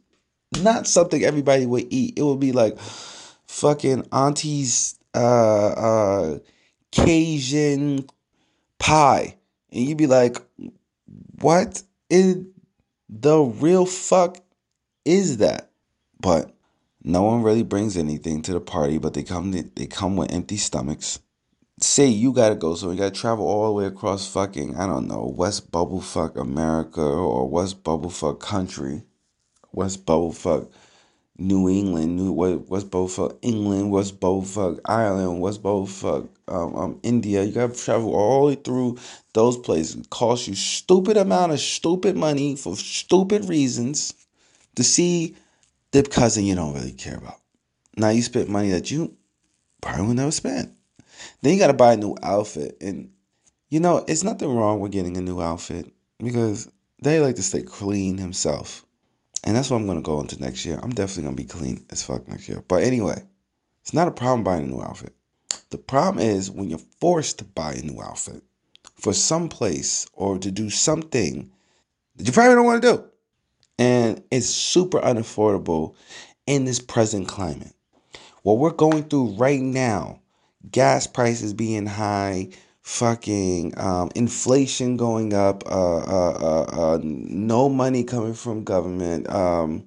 not 0.62 0.86
something 0.86 1.22
everybody 1.22 1.66
would 1.66 1.86
eat. 1.90 2.18
It 2.18 2.22
will 2.22 2.36
be 2.36 2.52
like 2.52 2.78
fucking 2.78 4.08
auntie's 4.10 4.98
uh 5.14 5.68
uh 5.68 6.38
Cajun 6.94 8.06
pie. 8.78 9.36
And 9.72 9.84
you'd 9.84 9.98
be 9.98 10.06
like, 10.06 10.38
what 11.40 11.82
in 12.08 12.52
the 13.08 13.38
real 13.40 13.84
fuck 13.84 14.38
is 15.04 15.38
that? 15.38 15.70
But 16.20 16.54
no 17.02 17.22
one 17.22 17.42
really 17.42 17.64
brings 17.64 17.96
anything 17.96 18.42
to 18.42 18.52
the 18.52 18.60
party, 18.60 18.98
but 18.98 19.12
they 19.14 19.24
come 19.24 19.50
they 19.50 19.86
come 19.86 20.16
with 20.16 20.32
empty 20.32 20.56
stomachs. 20.56 21.18
Say 21.80 22.06
you 22.06 22.32
gotta 22.32 22.54
go, 22.54 22.76
so 22.76 22.92
you 22.92 22.96
gotta 22.96 23.10
travel 23.10 23.46
all 23.46 23.66
the 23.66 23.72
way 23.72 23.86
across 23.86 24.32
fucking, 24.32 24.76
I 24.76 24.86
don't 24.86 25.08
know, 25.08 25.34
West 25.36 25.72
Bubblefuck 25.72 26.40
America 26.40 27.02
or 27.02 27.48
West 27.48 27.82
Bubblefuck 27.82 28.38
country. 28.38 29.02
West 29.72 30.06
Bubblefuck 30.06 30.70
New 31.36 31.68
England, 31.68 32.16
New 32.16 32.30
what 32.30 32.68
what's 32.68 32.84
both 32.84 33.16
Bullfuck 33.16 33.38
England, 33.42 33.90
West 33.90 34.20
Bullfuck 34.20 34.78
Ireland, 34.84 35.40
West 35.40 35.62
Bullfuck 35.62 36.28
um, 36.46 36.76
um, 36.76 37.00
India. 37.02 37.42
You 37.42 37.52
gotta 37.52 37.74
travel 37.74 38.14
all 38.14 38.42
the 38.42 38.46
way 38.48 38.54
through 38.54 38.98
those 39.32 39.56
places. 39.56 39.96
It 39.96 40.10
costs 40.10 40.46
you 40.46 40.54
stupid 40.54 41.16
amount 41.16 41.52
of 41.52 41.58
stupid 41.58 42.16
money 42.16 42.54
for 42.54 42.76
stupid 42.76 43.48
reasons 43.48 44.14
to 44.76 44.84
see 44.84 45.34
the 45.90 46.04
cousin 46.04 46.44
you 46.44 46.54
don't 46.54 46.74
really 46.74 46.92
care 46.92 47.16
about. 47.16 47.40
Now 47.96 48.10
you 48.10 48.22
spent 48.22 48.48
money 48.48 48.70
that 48.70 48.90
you 48.92 49.16
probably 49.80 50.06
would 50.06 50.16
never 50.16 50.30
spend. 50.30 50.72
Then 51.42 51.54
you 51.54 51.58
gotta 51.58 51.72
buy 51.72 51.94
a 51.94 51.96
new 51.96 52.16
outfit, 52.22 52.76
and 52.80 53.10
you 53.70 53.80
know 53.80 54.04
it's 54.06 54.22
nothing 54.22 54.54
wrong 54.54 54.78
with 54.78 54.92
getting 54.92 55.16
a 55.16 55.20
new 55.20 55.40
outfit 55.40 55.92
because 56.18 56.70
they 57.02 57.18
like 57.18 57.36
to 57.36 57.42
stay 57.42 57.62
clean 57.62 58.18
himself. 58.18 58.83
And 59.44 59.54
that's 59.54 59.70
what 59.70 59.76
I'm 59.76 59.86
gonna 59.86 60.00
go 60.00 60.20
into 60.20 60.40
next 60.40 60.64
year. 60.64 60.80
I'm 60.82 60.90
definitely 60.90 61.24
gonna 61.24 61.36
be 61.36 61.44
clean 61.44 61.84
as 61.90 62.02
fuck 62.02 62.26
next 62.26 62.48
year. 62.48 62.64
But 62.66 62.82
anyway, 62.82 63.22
it's 63.82 63.92
not 63.92 64.08
a 64.08 64.10
problem 64.12 64.42
buying 64.42 64.64
a 64.64 64.66
new 64.66 64.80
outfit. 64.80 65.14
The 65.70 65.78
problem 65.78 66.24
is 66.24 66.50
when 66.50 66.70
you're 66.70 66.78
forced 67.00 67.38
to 67.38 67.44
buy 67.44 67.74
a 67.74 67.82
new 67.82 68.00
outfit 68.02 68.42
for 68.94 69.12
some 69.12 69.48
place 69.48 70.06
or 70.14 70.38
to 70.38 70.50
do 70.50 70.70
something 70.70 71.50
that 72.16 72.26
you 72.26 72.32
probably 72.32 72.54
don't 72.54 72.64
want 72.64 72.82
to 72.82 72.92
do. 72.92 73.04
And 73.78 74.22
it's 74.30 74.46
super 74.46 75.00
unaffordable 75.00 75.94
in 76.46 76.64
this 76.64 76.80
present 76.80 77.28
climate. 77.28 77.74
What 78.42 78.58
we're 78.58 78.70
going 78.70 79.04
through 79.04 79.34
right 79.36 79.60
now, 79.60 80.20
gas 80.70 81.06
prices 81.06 81.52
being 81.52 81.86
high, 81.86 82.50
fucking 82.84 83.72
um, 83.78 84.10
inflation 84.14 84.98
going 84.98 85.32
up, 85.32 85.64
uh, 85.66 85.96
uh, 85.96 86.36
uh, 86.38 86.62
uh, 86.94 86.98
no 87.02 87.68
money 87.68 88.04
coming 88.04 88.34
from 88.34 88.62
government. 88.62 89.28
Um, 89.30 89.86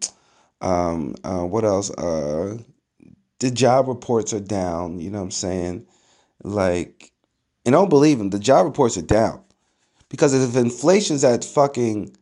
um, 0.62 1.16
uh, 1.24 1.44
what 1.44 1.64
else? 1.64 1.92
Uh, 1.92 2.58
the 3.40 3.52
job 3.52 3.88
reports 3.88 4.34
are 4.34 4.40
down. 4.40 5.00
You 5.00 5.12
know 5.12 5.20
what 5.20 5.26
I'm 5.26 5.32
saying? 5.32 5.86
Like, 6.44 7.12
and 7.66 7.74
don't 7.74 7.90
believe 7.90 8.18
them. 8.18 8.32
The 8.32 8.40
job 8.40 8.66
reports 8.66 8.98
are 8.98 9.04
down 9.04 9.44
because 10.10 10.34
if 10.34 10.56
inflation's 10.56 11.24
at 11.24 11.46
fucking 11.46 12.16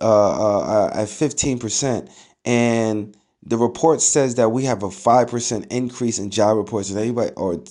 uh 0.00 0.86
uh 0.86 0.90
at 0.94 1.08
fifteen 1.08 1.58
percent 1.58 2.08
and 2.44 3.16
the 3.42 3.58
report 3.58 4.00
says 4.00 4.36
that 4.36 4.50
we 4.50 4.64
have 4.64 4.82
a 4.82 4.88
5% 4.88 5.66
increase 5.72 6.18
in 6.18 6.30
job 6.30 6.56
reports 6.58 6.90
and 6.90 6.98
anybody 6.98 7.32
or 7.36 7.62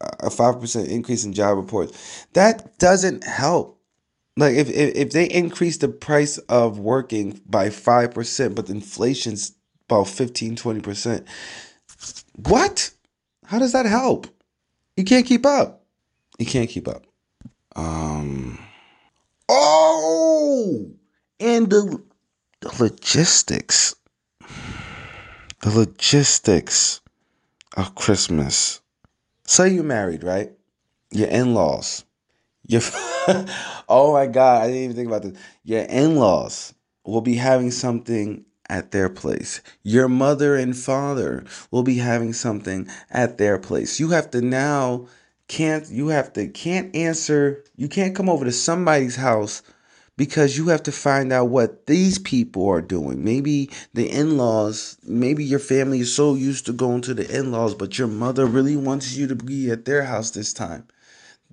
a 0.00 0.28
5% 0.28 0.88
increase 0.88 1.24
in 1.24 1.32
job 1.32 1.56
reports. 1.56 2.26
That 2.32 2.78
doesn't 2.78 3.24
help. 3.24 3.78
Like 4.36 4.54
if, 4.54 4.68
if, 4.70 4.94
if 4.96 5.10
they 5.10 5.26
increase 5.26 5.78
the 5.78 5.88
price 5.88 6.38
of 6.48 6.78
working 6.78 7.40
by 7.46 7.68
5%, 7.68 8.54
but 8.54 8.70
inflation's 8.70 9.52
about 9.88 10.08
15, 10.08 10.56
20%, 10.56 11.26
what? 12.36 12.90
How 13.44 13.58
does 13.58 13.72
that 13.72 13.86
help? 13.86 14.28
You 14.96 15.04
can't 15.04 15.26
keep 15.26 15.44
up. 15.44 15.84
You 16.38 16.46
can't 16.46 16.70
keep 16.70 16.88
up. 16.88 17.04
Um 17.76 18.58
Oh 19.48 20.90
and 21.40 21.68
the, 21.68 22.02
the 22.60 22.74
logistics. 22.78 23.96
The 25.62 25.70
logistics 25.70 27.00
of 27.76 27.94
Christmas 27.94 28.80
Say 29.50 29.70
you're 29.70 29.82
married, 29.82 30.22
right? 30.22 30.52
Your 31.10 31.26
in 31.26 31.54
laws. 31.54 32.04
Your 32.68 32.82
oh 33.88 34.12
my 34.12 34.28
god, 34.28 34.62
I 34.62 34.66
didn't 34.68 34.82
even 34.84 34.96
think 34.96 35.08
about 35.08 35.22
this. 35.22 35.36
Your 35.64 35.80
in 35.80 36.14
laws 36.14 36.72
will 37.04 37.20
be 37.20 37.34
having 37.34 37.72
something 37.72 38.44
at 38.68 38.92
their 38.92 39.08
place. 39.08 39.60
Your 39.82 40.06
mother 40.06 40.54
and 40.54 40.76
father 40.76 41.42
will 41.72 41.82
be 41.82 41.96
having 41.96 42.32
something 42.32 42.86
at 43.10 43.38
their 43.38 43.58
place. 43.58 43.98
You 43.98 44.10
have 44.10 44.30
to 44.30 44.40
now 44.40 45.08
can't 45.48 45.90
you 45.90 46.06
have 46.06 46.32
to 46.34 46.46
can't 46.46 46.94
answer 46.94 47.64
you 47.74 47.88
can't 47.88 48.14
come 48.14 48.28
over 48.28 48.44
to 48.44 48.52
somebody's 48.52 49.16
house 49.16 49.62
because 50.20 50.58
you 50.58 50.68
have 50.68 50.82
to 50.82 50.92
find 50.92 51.32
out 51.32 51.46
what 51.46 51.86
these 51.86 52.18
people 52.18 52.68
are 52.68 52.82
doing. 52.82 53.24
Maybe 53.24 53.70
the 53.94 54.06
in 54.06 54.36
laws, 54.36 54.98
maybe 55.02 55.42
your 55.42 55.58
family 55.58 56.00
is 56.00 56.14
so 56.14 56.34
used 56.34 56.66
to 56.66 56.74
going 56.74 57.00
to 57.02 57.14
the 57.14 57.26
in 57.34 57.52
laws, 57.52 57.74
but 57.74 57.96
your 57.96 58.06
mother 58.06 58.44
really 58.44 58.76
wants 58.76 59.16
you 59.16 59.26
to 59.28 59.34
be 59.34 59.70
at 59.70 59.86
their 59.86 60.04
house 60.04 60.32
this 60.32 60.52
time. 60.52 60.86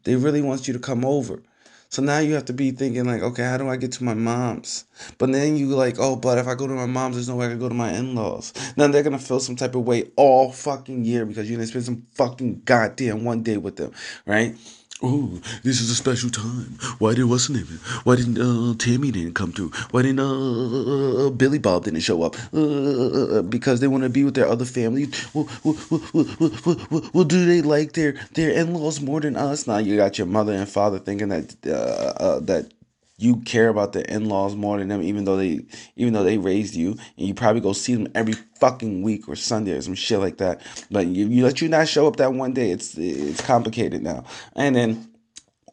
They 0.03 0.17
really 0.17 0.41
want 0.41 0.67
you 0.67 0.73
to 0.73 0.79
come 0.79 1.05
over. 1.05 1.41
So 1.87 2.01
now 2.01 2.19
you 2.19 2.33
have 2.33 2.43
to 2.43 2.53
be 2.53 2.71
thinking 2.71 3.05
like, 3.05 3.21
okay, 3.21 3.43
how 3.43 3.55
do 3.55 3.69
I 3.69 3.77
get 3.77 3.93
to 3.93 4.03
my 4.03 4.13
mom's? 4.13 4.83
But 5.17 5.31
then 5.31 5.55
you 5.55 5.67
like, 5.67 5.95
oh, 5.97 6.17
but 6.17 6.37
if 6.37 6.45
I 6.45 6.55
go 6.55 6.67
to 6.67 6.73
my 6.73 6.87
mom's, 6.87 7.15
there's 7.15 7.29
no 7.29 7.37
way 7.37 7.45
I 7.45 7.49
can 7.51 7.59
go 7.59 7.69
to 7.69 7.73
my 7.73 7.93
in-laws. 7.93 8.51
Now 8.75 8.87
they're 8.87 9.01
gonna 9.01 9.17
feel 9.17 9.39
some 9.39 9.55
type 9.55 9.75
of 9.75 9.87
way 9.87 10.11
all 10.17 10.51
fucking 10.51 11.05
year 11.05 11.25
because 11.25 11.49
you 11.49 11.55
didn't 11.55 11.69
spend 11.69 11.85
some 11.85 12.05
fucking 12.15 12.63
goddamn 12.65 13.23
one 13.23 13.43
day 13.43 13.55
with 13.55 13.77
them, 13.77 13.93
right? 14.25 14.57
Oh, 15.03 15.39
this 15.61 15.79
is 15.79 15.91
a 15.91 15.95
special 15.95 16.31
time. 16.31 16.79
Why 16.97 17.13
did 17.13 17.25
what's 17.25 17.47
the 17.47 17.53
name? 17.53 17.65
Why 18.03 18.15
didn't 18.15 18.39
uh, 18.39 18.73
Tammy 18.79 19.11
didn't 19.11 19.35
come 19.35 19.51
through? 19.51 19.69
Why 19.91 20.01
didn't 20.01 20.19
uh, 20.19 21.27
uh 21.27 21.29
Billy 21.29 21.59
Bob 21.59 21.83
didn't 21.83 21.99
show 21.99 22.23
up? 22.23 22.35
Uh, 22.51 23.43
because 23.43 23.79
they 23.79 23.87
want 23.87 24.03
to 24.03 24.09
be 24.09 24.23
with 24.23 24.33
their 24.33 24.47
other 24.47 24.65
family. 24.65 25.09
Well, 25.35 25.47
well, 25.63 25.77
well, 26.13 27.09
well, 27.13 27.23
do 27.25 27.45
they 27.45 27.61
like 27.61 27.93
their 27.93 28.15
their 28.33 28.49
in 28.49 28.73
laws 28.73 28.99
more 28.99 29.21
than 29.21 29.35
us? 29.35 29.67
Now 29.67 29.77
you 29.77 29.97
got 29.97 30.17
your 30.17 30.25
mother 30.25 30.53
and 30.53 30.67
father 30.67 30.97
thinking 30.97 31.29
that 31.29 31.55
uh, 31.67 32.13
uh, 32.23 32.39
that 32.39 32.71
you 33.19 33.37
care 33.37 33.69
about 33.69 33.93
the 33.93 34.09
in-laws 34.13 34.55
more 34.55 34.77
than 34.77 34.89
them 34.89 35.01
even 35.01 35.25
though 35.25 35.37
they 35.37 35.65
even 35.95 36.13
though 36.13 36.23
they 36.23 36.37
raised 36.37 36.75
you 36.75 36.91
and 37.17 37.27
you 37.27 37.33
probably 37.33 37.61
go 37.61 37.73
see 37.73 37.95
them 37.95 38.07
every 38.13 38.33
fucking 38.59 39.01
week 39.01 39.27
or 39.27 39.35
sunday 39.35 39.71
or 39.71 39.81
some 39.81 39.95
shit 39.95 40.19
like 40.19 40.37
that. 40.37 40.61
But 40.91 41.07
you, 41.07 41.27
you 41.27 41.43
let 41.43 41.61
you 41.61 41.67
not 41.69 41.87
show 41.87 42.07
up 42.07 42.17
that 42.17 42.33
one 42.33 42.53
day. 42.53 42.71
It's 42.71 42.97
it's 42.97 43.41
complicated 43.41 44.03
now. 44.03 44.25
And 44.55 44.75
then 44.75 45.09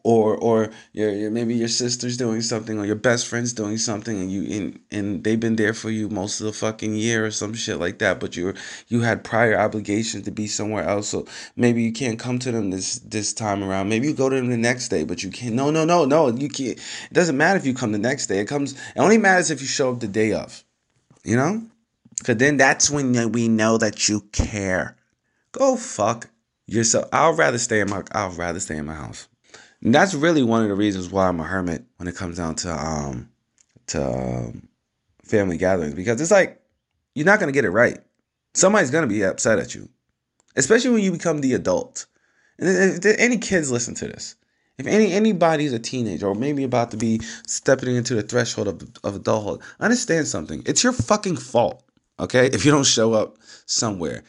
or 0.05 0.37
or 0.37 0.69
your, 0.93 1.09
your, 1.09 1.31
maybe 1.31 1.55
your 1.55 1.67
sister's 1.67 2.15
doing 2.15 2.39
something 2.39 2.77
or 2.77 2.85
your 2.85 2.95
best 2.95 3.25
friend's 3.25 3.53
doing 3.53 3.75
something 3.75 4.21
and 4.21 4.31
you 4.31 4.43
and, 4.55 4.79
and 4.91 5.23
they've 5.23 5.39
been 5.39 5.55
there 5.55 5.73
for 5.73 5.89
you 5.89 6.07
most 6.09 6.39
of 6.39 6.45
the 6.45 6.53
fucking 6.53 6.93
year 6.93 7.25
or 7.25 7.31
some 7.31 7.55
shit 7.55 7.79
like 7.79 7.97
that 7.97 8.19
but 8.19 8.37
you 8.37 8.53
you 8.87 9.01
had 9.01 9.23
prior 9.23 9.57
obligations 9.57 10.23
to 10.23 10.31
be 10.31 10.45
somewhere 10.45 10.83
else. 10.83 11.09
So 11.09 11.25
maybe 11.55 11.81
you 11.81 11.91
can't 11.91 12.19
come 12.19 12.37
to 12.39 12.51
them 12.51 12.69
this 12.69 12.99
this 12.99 13.33
time 13.33 13.63
around. 13.63 13.89
Maybe 13.89 14.07
you 14.07 14.13
go 14.13 14.29
to 14.29 14.35
them 14.35 14.49
the 14.49 14.57
next 14.57 14.89
day 14.89 15.03
but 15.03 15.23
you 15.23 15.31
can't 15.31 15.55
no 15.55 15.71
no 15.71 15.83
no 15.83 16.05
no 16.05 16.29
you 16.29 16.49
can't. 16.49 16.77
It 16.77 17.13
doesn't 17.13 17.35
matter 17.35 17.57
if 17.57 17.65
you 17.65 17.73
come 17.73 17.91
the 17.91 17.97
next 17.97 18.27
day. 18.27 18.39
It 18.39 18.45
comes 18.45 18.73
it 18.73 18.99
only 18.99 19.17
matters 19.17 19.49
if 19.49 19.59
you 19.59 19.67
show 19.67 19.91
up 19.91 20.01
the 20.01 20.07
day 20.07 20.33
of 20.33 20.63
you 21.23 21.35
know? 21.35 21.63
Because 22.19 22.37
then 22.37 22.57
that's 22.57 22.91
when 22.91 23.31
we 23.31 23.47
know 23.47 23.79
that 23.79 24.07
you 24.07 24.21
care. 24.31 24.97
Go 25.51 25.75
fuck 25.75 26.29
yourself. 26.67 27.09
I'll 27.11 27.33
rather 27.33 27.57
stay 27.57 27.79
in 27.79 27.89
my 27.89 28.03
i'll 28.11 28.29
rather 28.31 28.59
stay 28.59 28.77
in 28.77 28.85
my 28.85 28.93
house 28.93 29.27
and 29.85 29.93
that's 29.93 30.15
really 30.15 30.41
one 30.41 30.63
of 30.63 30.67
the 30.67 30.75
reasons 30.75 31.11
why 31.11 31.27
I'm 31.27 31.39
a 31.39 31.43
hermit 31.43 31.85
when 31.97 32.07
it 32.07 32.15
comes 32.15 32.37
down 32.37 32.55
to 32.55 32.73
um 32.73 33.29
to 33.87 34.03
um, 34.03 34.67
family 35.23 35.57
gatherings 35.57 35.93
because 35.93 36.19
it's 36.19 36.31
like 36.31 36.59
you're 37.13 37.25
not 37.25 37.39
gonna 37.39 37.51
get 37.51 37.65
it 37.65 37.69
right. 37.69 37.99
Somebody's 38.55 38.89
gonna 38.89 39.05
be 39.05 39.23
upset 39.23 39.59
at 39.59 39.75
you, 39.75 39.87
especially 40.55 40.89
when 40.89 41.03
you 41.03 41.11
become 41.11 41.39
the 41.39 41.53
adult. 41.53 42.07
And 42.57 42.67
if 43.05 43.19
any 43.19 43.37
kids 43.37 43.69
listen 43.69 43.93
to 43.95 44.07
this, 44.07 44.35
if 44.79 44.87
any 44.87 45.13
anybody's 45.13 45.71
a 45.71 45.77
teenager 45.77 46.27
or 46.27 46.33
maybe 46.33 46.63
about 46.63 46.89
to 46.91 46.97
be 46.97 47.19
stepping 47.45 47.95
into 47.95 48.15
the 48.15 48.23
threshold 48.23 48.67
of, 48.67 48.81
of 49.03 49.15
adulthood, 49.15 49.61
understand 49.79 50.27
something. 50.27 50.63
It's 50.65 50.83
your 50.83 50.93
fucking 50.93 51.37
fault, 51.37 51.83
okay? 52.19 52.47
If 52.47 52.65
you 52.65 52.71
don't 52.71 52.87
show 52.87 53.13
up 53.13 53.37
somewhere, 53.67 54.23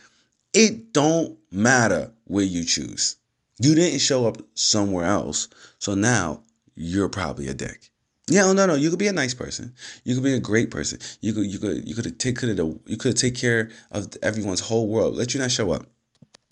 it 0.52 0.92
don't 0.92 1.38
matter 1.50 2.12
where 2.24 2.44
you 2.44 2.62
choose. 2.62 3.16
You 3.58 3.74
didn't 3.74 4.00
show 4.00 4.26
up 4.26 4.38
somewhere 4.54 5.06
else, 5.06 5.48
so 5.78 5.94
now 5.94 6.42
you're 6.74 7.08
probably 7.08 7.48
a 7.48 7.54
dick. 7.54 7.90
Yeah, 8.28 8.52
no, 8.52 8.66
no. 8.66 8.74
You 8.74 8.90
could 8.90 8.98
be 8.98 9.06
a 9.06 9.12
nice 9.12 9.34
person. 9.34 9.72
You 10.04 10.14
could 10.14 10.24
be 10.24 10.34
a 10.34 10.40
great 10.40 10.70
person. 10.70 10.98
You 11.20 11.32
could, 11.32 11.46
you 11.46 11.58
could, 11.58 11.88
you 11.88 11.94
could 11.94 12.18
take, 12.18 12.36
could 12.36 12.58
you 12.86 12.96
could 12.96 13.16
take 13.16 13.36
care 13.36 13.70
of 13.92 14.08
everyone's 14.22 14.60
whole 14.60 14.88
world. 14.88 15.14
Let 15.14 15.32
you 15.32 15.40
not 15.40 15.52
show 15.52 15.70
up. 15.70 15.86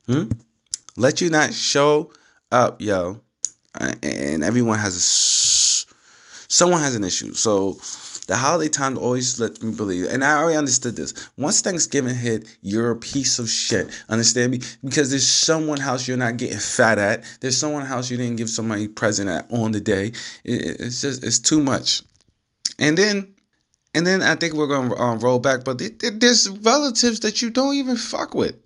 Hmm. 0.07 0.29
Let 0.97 1.21
you 1.21 1.31
not 1.31 1.53
show 1.53 2.13
up, 2.53 2.81
yo. 2.81 3.21
And 3.81 4.45
everyone 4.45 4.79
has 4.79 4.97
a, 4.97 5.01
someone 6.49 6.81
has 6.81 6.95
an 6.95 7.03
issue. 7.03 7.33
So 7.33 7.77
the 8.27 8.37
holiday 8.37 8.71
time 8.71 8.97
always 8.97 9.39
let 9.39 9.63
me 9.63 9.75
believe, 9.75 10.07
and 10.07 10.25
I 10.25 10.39
already 10.39 10.57
understood 10.57 10.97
this. 10.97 11.13
Once 11.37 11.61
Thanksgiving 11.61 12.15
hit, 12.15 12.57
you're 12.63 12.91
a 12.91 12.97
piece 12.97 13.39
of 13.39 13.51
shit. 13.51 13.91
Understand 14.09 14.53
me? 14.53 14.61
Because 14.83 15.11
there's 15.11 15.27
someone 15.27 15.79
house 15.79 16.09
you're 16.09 16.17
not 16.17 16.39
getting 16.39 16.59
fat 16.59 16.99
at. 16.99 17.25
There's 17.41 17.57
someone 17.57 17.85
house 17.85 18.11
you 18.11 18.17
didn't 18.17 18.37
give 18.37 18.49
somebody 18.49 18.89
present 18.89 19.29
at 19.29 19.51
on 19.51 19.73
the 19.73 19.81
day. 19.81 20.13
It, 20.45 20.81
it's 20.81 21.03
just 21.03 21.23
it's 21.23 21.39
too 21.39 21.63
much. 21.63 22.03
And 22.79 22.97
then, 22.97 23.35
and 23.95 24.07
then 24.07 24.23
I 24.23 24.37
think 24.37 24.55
we're 24.55 24.69
gonna 24.69 24.95
um, 24.97 25.19
roll 25.21 25.39
back. 25.39 25.65
But 25.65 25.83
there's 26.03 26.49
relatives 26.49 27.21
that 27.21 27.43
you 27.43 27.51
don't 27.51 27.75
even 27.75 27.97
fuck 27.97 28.35
with. 28.35 28.57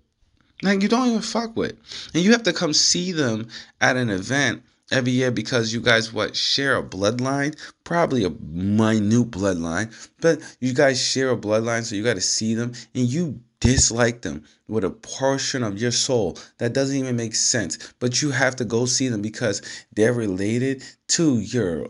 Like 0.61 0.81
you 0.81 0.89
don't 0.89 1.07
even 1.07 1.21
fuck 1.21 1.55
with, 1.55 1.73
and 2.13 2.23
you 2.23 2.31
have 2.31 2.43
to 2.43 2.53
come 2.53 2.73
see 2.73 3.11
them 3.11 3.47
at 3.79 3.95
an 3.95 4.09
event 4.09 4.63
every 4.91 5.11
year 5.11 5.31
because 5.31 5.73
you 5.73 5.81
guys 5.81 6.13
what 6.13 6.35
share 6.35 6.77
a 6.77 6.83
bloodline? 6.83 7.57
Probably 7.83 8.23
a 8.23 8.29
minute 8.29 9.31
bloodline 9.31 9.93
but 10.21 10.39
you 10.59 10.73
guys 10.73 11.01
share 11.01 11.31
a 11.31 11.37
bloodline 11.37 11.83
so 11.83 11.95
you 11.95 12.03
got 12.03 12.15
to 12.15 12.21
see 12.21 12.53
them 12.53 12.73
and 12.93 13.07
you 13.07 13.39
dislike 13.59 14.21
them 14.21 14.43
with 14.67 14.83
a 14.83 14.89
portion 14.89 15.63
of 15.63 15.77
your 15.77 15.91
soul. 15.91 16.37
That 16.59 16.73
doesn't 16.73 16.95
even 16.95 17.15
make 17.15 17.35
sense 17.35 17.93
but 17.99 18.21
you 18.21 18.31
have 18.31 18.55
to 18.57 18.65
go 18.65 18.85
see 18.85 19.09
them 19.09 19.21
because 19.21 19.61
they're 19.93 20.13
related 20.13 20.83
to 21.09 21.39
your 21.39 21.87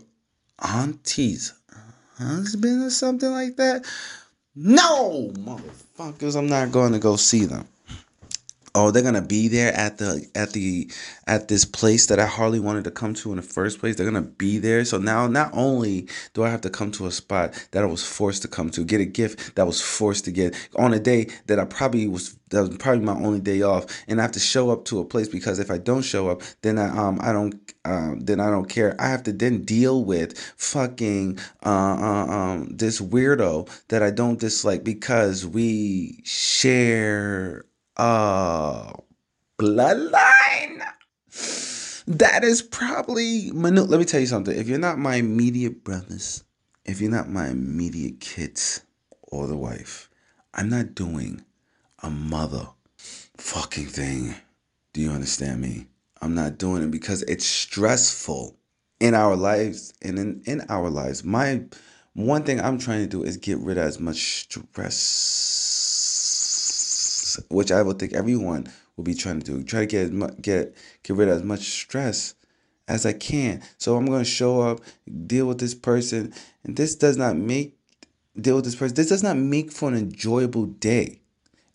auntie's 0.58 1.52
husband 2.18 2.82
or 2.84 2.90
something 2.90 3.30
like 3.30 3.56
that? 3.56 3.84
No 4.54 5.30
motherfuckers 5.34 6.36
i'm 6.36 6.48
not 6.48 6.72
going 6.72 6.92
to 6.92 6.98
go 6.98 7.16
see 7.16 7.44
them 7.44 7.66
oh 8.74 8.90
they're 8.90 9.02
gonna 9.02 9.22
be 9.22 9.48
there 9.48 9.72
at 9.74 9.98
the 9.98 10.26
at 10.34 10.50
the 10.52 10.90
at 11.26 11.48
this 11.48 11.64
place 11.64 12.06
that 12.06 12.18
i 12.18 12.26
hardly 12.26 12.60
wanted 12.60 12.84
to 12.84 12.90
come 12.90 13.14
to 13.14 13.30
in 13.30 13.36
the 13.36 13.42
first 13.42 13.78
place. 13.80 13.96
They're 13.96 14.06
gonna 14.10 14.22
be 14.22 14.58
there. 14.58 14.84
So 14.84 14.98
now 14.98 15.26
not 15.26 15.50
only 15.52 16.08
do 16.34 16.44
i 16.44 16.50
have 16.50 16.60
to 16.62 16.70
come 16.70 16.90
to 16.92 17.06
a 17.06 17.10
spot 17.10 17.68
that 17.72 17.82
i 17.82 17.86
was 17.86 18.04
forced 18.04 18.42
to 18.42 18.48
come 18.48 18.70
to 18.70 18.84
get 18.84 19.00
a 19.00 19.04
gift 19.04 19.54
that 19.54 19.62
I 19.62 19.64
was 19.64 19.80
forced 19.80 20.24
to 20.26 20.32
get 20.32 20.54
on 20.76 20.92
a 20.94 20.98
day 21.00 21.28
that 21.46 21.58
i 21.58 21.64
probably 21.64 22.08
was 22.08 22.36
that 22.50 22.60
was 22.60 22.76
probably 22.78 23.04
my 23.04 23.14
only 23.14 23.40
day 23.40 23.62
off. 23.62 23.86
And 24.08 24.20
i 24.20 24.22
have 24.22 24.32
to 24.32 24.40
show 24.40 24.70
up 24.70 24.84
to 24.86 25.00
a 25.00 25.04
place 25.04 25.28
because 25.28 25.58
if 25.58 25.70
i 25.70 25.78
don't 25.78 26.02
show 26.02 26.28
up 26.28 26.42
then 26.62 26.78
i 26.78 26.88
um 26.88 27.18
i 27.22 27.32
don't 27.32 27.54
um 27.84 28.20
then 28.20 28.40
i 28.40 28.50
don't 28.50 28.68
care. 28.68 28.96
I 29.00 29.08
have 29.08 29.22
to 29.24 29.32
then 29.32 29.62
deal 29.64 30.04
with 30.04 30.38
fucking 30.56 31.38
uh, 31.64 31.68
uh 31.68 32.26
um 32.30 32.76
this 32.76 33.00
weirdo 33.00 33.68
that 33.88 34.02
i 34.02 34.10
don't 34.10 34.40
dislike 34.40 34.84
because 34.84 35.46
we 35.46 36.20
share 36.24 37.64
uh 38.00 38.92
bloodline? 39.58 40.82
That 42.06 42.42
is 42.42 42.62
probably 42.62 43.52
minute 43.52 43.88
let 43.88 44.00
me 44.00 44.06
tell 44.06 44.20
you 44.20 44.26
something. 44.26 44.56
If 44.56 44.68
you're 44.68 44.78
not 44.78 44.98
my 44.98 45.16
immediate 45.16 45.84
brothers 45.84 46.44
if 46.86 47.00
you're 47.00 47.10
not 47.10 47.28
my 47.28 47.48
immediate 47.48 48.20
kids 48.20 48.82
or 49.22 49.46
the 49.46 49.56
wife 49.56 50.08
i'm 50.54 50.68
not 50.68 50.94
doing 50.94 51.44
a 52.02 52.10
mother 52.10 52.66
fucking 53.36 53.86
thing. 53.86 54.34
Do 54.92 55.00
you 55.00 55.10
understand 55.10 55.60
me? 55.60 55.86
I'm 56.20 56.34
not 56.34 56.58
doing 56.58 56.82
it 56.82 56.90
because 56.90 57.22
it's 57.22 57.46
stressful 57.46 58.56
in 58.98 59.14
our 59.14 59.36
lives 59.36 59.94
and 60.02 60.18
in, 60.18 60.42
in 60.44 60.62
our 60.68 60.90
lives. 60.90 61.24
My 61.24 61.62
one 62.14 62.42
thing 62.42 62.60
i'm 62.60 62.78
trying 62.78 63.02
to 63.02 63.06
do 63.06 63.22
is 63.22 63.36
get 63.36 63.58
rid 63.58 63.78
of 63.78 63.84
as 63.84 64.00
much 64.00 64.16
stress 64.16 64.96
which 67.50 67.70
I 67.70 67.82
would 67.82 67.98
think 67.98 68.12
everyone 68.14 68.66
will 68.96 69.04
be 69.04 69.14
trying 69.14 69.40
to 69.40 69.46
do. 69.46 69.62
Try 69.62 69.80
to 69.80 69.86
get 69.86 70.42
get 70.42 70.74
get 71.02 71.16
rid 71.16 71.28
of 71.28 71.36
as 71.36 71.42
much 71.42 71.60
stress 71.60 72.34
as 72.88 73.06
I 73.06 73.12
can. 73.12 73.62
So 73.78 73.96
I'm 73.96 74.06
going 74.06 74.24
to 74.24 74.24
show 74.24 74.60
up, 74.60 74.80
deal 75.26 75.46
with 75.46 75.58
this 75.58 75.74
person, 75.74 76.34
and 76.64 76.76
this 76.76 76.96
does 76.96 77.16
not 77.16 77.36
make 77.36 77.76
deal 78.38 78.56
with 78.56 78.64
this 78.64 78.74
person. 78.74 78.96
This 78.96 79.08
does 79.08 79.22
not 79.22 79.36
make 79.36 79.70
for 79.70 79.88
an 79.88 79.96
enjoyable 79.96 80.66
day. 80.66 81.20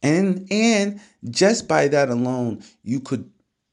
And 0.04 0.48
and 0.52 1.00
just 1.30 1.68
by 1.68 1.88
that 1.88 2.10
alone, 2.10 2.64
you 2.84 3.00
could 3.00 3.30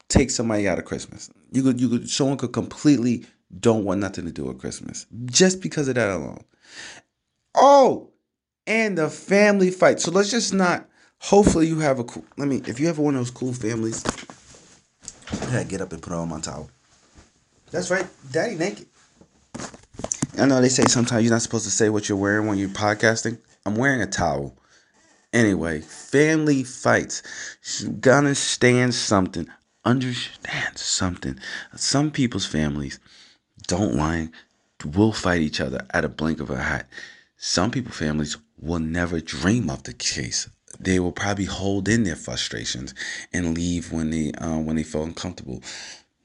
take 0.09 0.31
somebody 0.31 0.69
out 0.69 0.79
of 0.79 0.85
Christmas. 0.85 1.31
You 1.51 1.63
could 1.63 1.81
you 1.81 1.89
could 1.89 2.09
someone 2.09 2.39
could 2.39 2.53
completely 2.53 3.27
don't 3.61 3.85
want 3.85 4.01
nothing 4.01 4.25
to 4.25 4.33
do 4.33 4.45
with 4.45 4.59
Christmas 4.59 5.07
just 5.27 5.61
because 5.61 5.89
of 5.89 5.97
that 5.97 6.11
alone. 6.11 6.45
Oh, 7.55 8.11
and 8.67 8.97
the 8.97 9.11
family 9.11 9.71
fight. 9.71 10.01
So 10.01 10.11
let's 10.11 10.31
just 10.31 10.55
not 10.55 10.89
Hopefully 11.23 11.69
you 11.69 11.79
have 11.79 12.01
a 12.01 12.05
cool. 12.05 12.25
Let 12.37 12.49
me. 12.49 12.63
If 12.67 12.81
you 12.81 12.89
have 12.89 12.99
one 12.99 13.15
of 13.15 13.21
those 13.21 13.31
cool 13.31 13.53
families, 13.53 14.03
I 15.53 15.63
get 15.63 15.81
up 15.81 15.93
and 15.93 16.03
put 16.03 16.13
on 16.13 16.29
my 16.29 16.41
towel. 16.41 16.69
That's 17.71 17.91
right, 17.91 18.07
Daddy 18.33 18.57
naked. 18.57 18.87
I 20.37 20.47
know 20.47 20.61
they 20.61 20.69
say 20.69 20.85
sometimes 20.85 21.23
you're 21.23 21.33
not 21.33 21.43
supposed 21.43 21.65
to 21.65 21.71
say 21.71 21.89
what 21.91 22.09
you're 22.09 22.19
wearing 22.19 22.49
when 22.49 22.59
you're 22.59 22.69
podcasting. 22.71 23.39
I'm 23.65 23.77
wearing 23.77 24.03
a 24.03 24.07
towel. 24.07 24.57
Anyway, 25.33 25.81
family 25.81 26.65
fights. 26.65 27.23
You 27.79 27.91
gotta 27.91 28.35
stand 28.35 28.93
something. 28.93 29.47
Understand 29.85 30.77
something. 30.77 31.39
Some 31.77 32.11
people's 32.11 32.47
families 32.47 32.99
don't 33.69 33.97
mind, 33.97 34.33
will 34.85 35.13
fight 35.13 35.41
each 35.41 35.61
other 35.61 35.87
at 35.91 36.05
a 36.05 36.09
blink 36.09 36.41
of 36.41 36.51
a 36.51 36.61
hat. 36.61 36.89
Some 37.37 37.71
people 37.71 37.93
families 37.93 38.37
will 38.61 38.81
never 38.81 39.21
dream 39.21 39.71
of 39.71 39.85
the 39.85 39.93
case 39.93 40.49
they 40.79 40.99
will 40.99 41.13
probably 41.13 41.45
hold 41.45 41.89
in 41.89 42.05
their 42.05 42.17
frustrations 42.17 42.95
and 43.33 43.55
leave 43.55 43.93
when 43.93 44.11
they 44.11 44.33
uh, 44.33 44.59
when 44.59 44.77
they 44.77 44.83
feel 44.83 45.05
uncomfortable. 45.05 45.63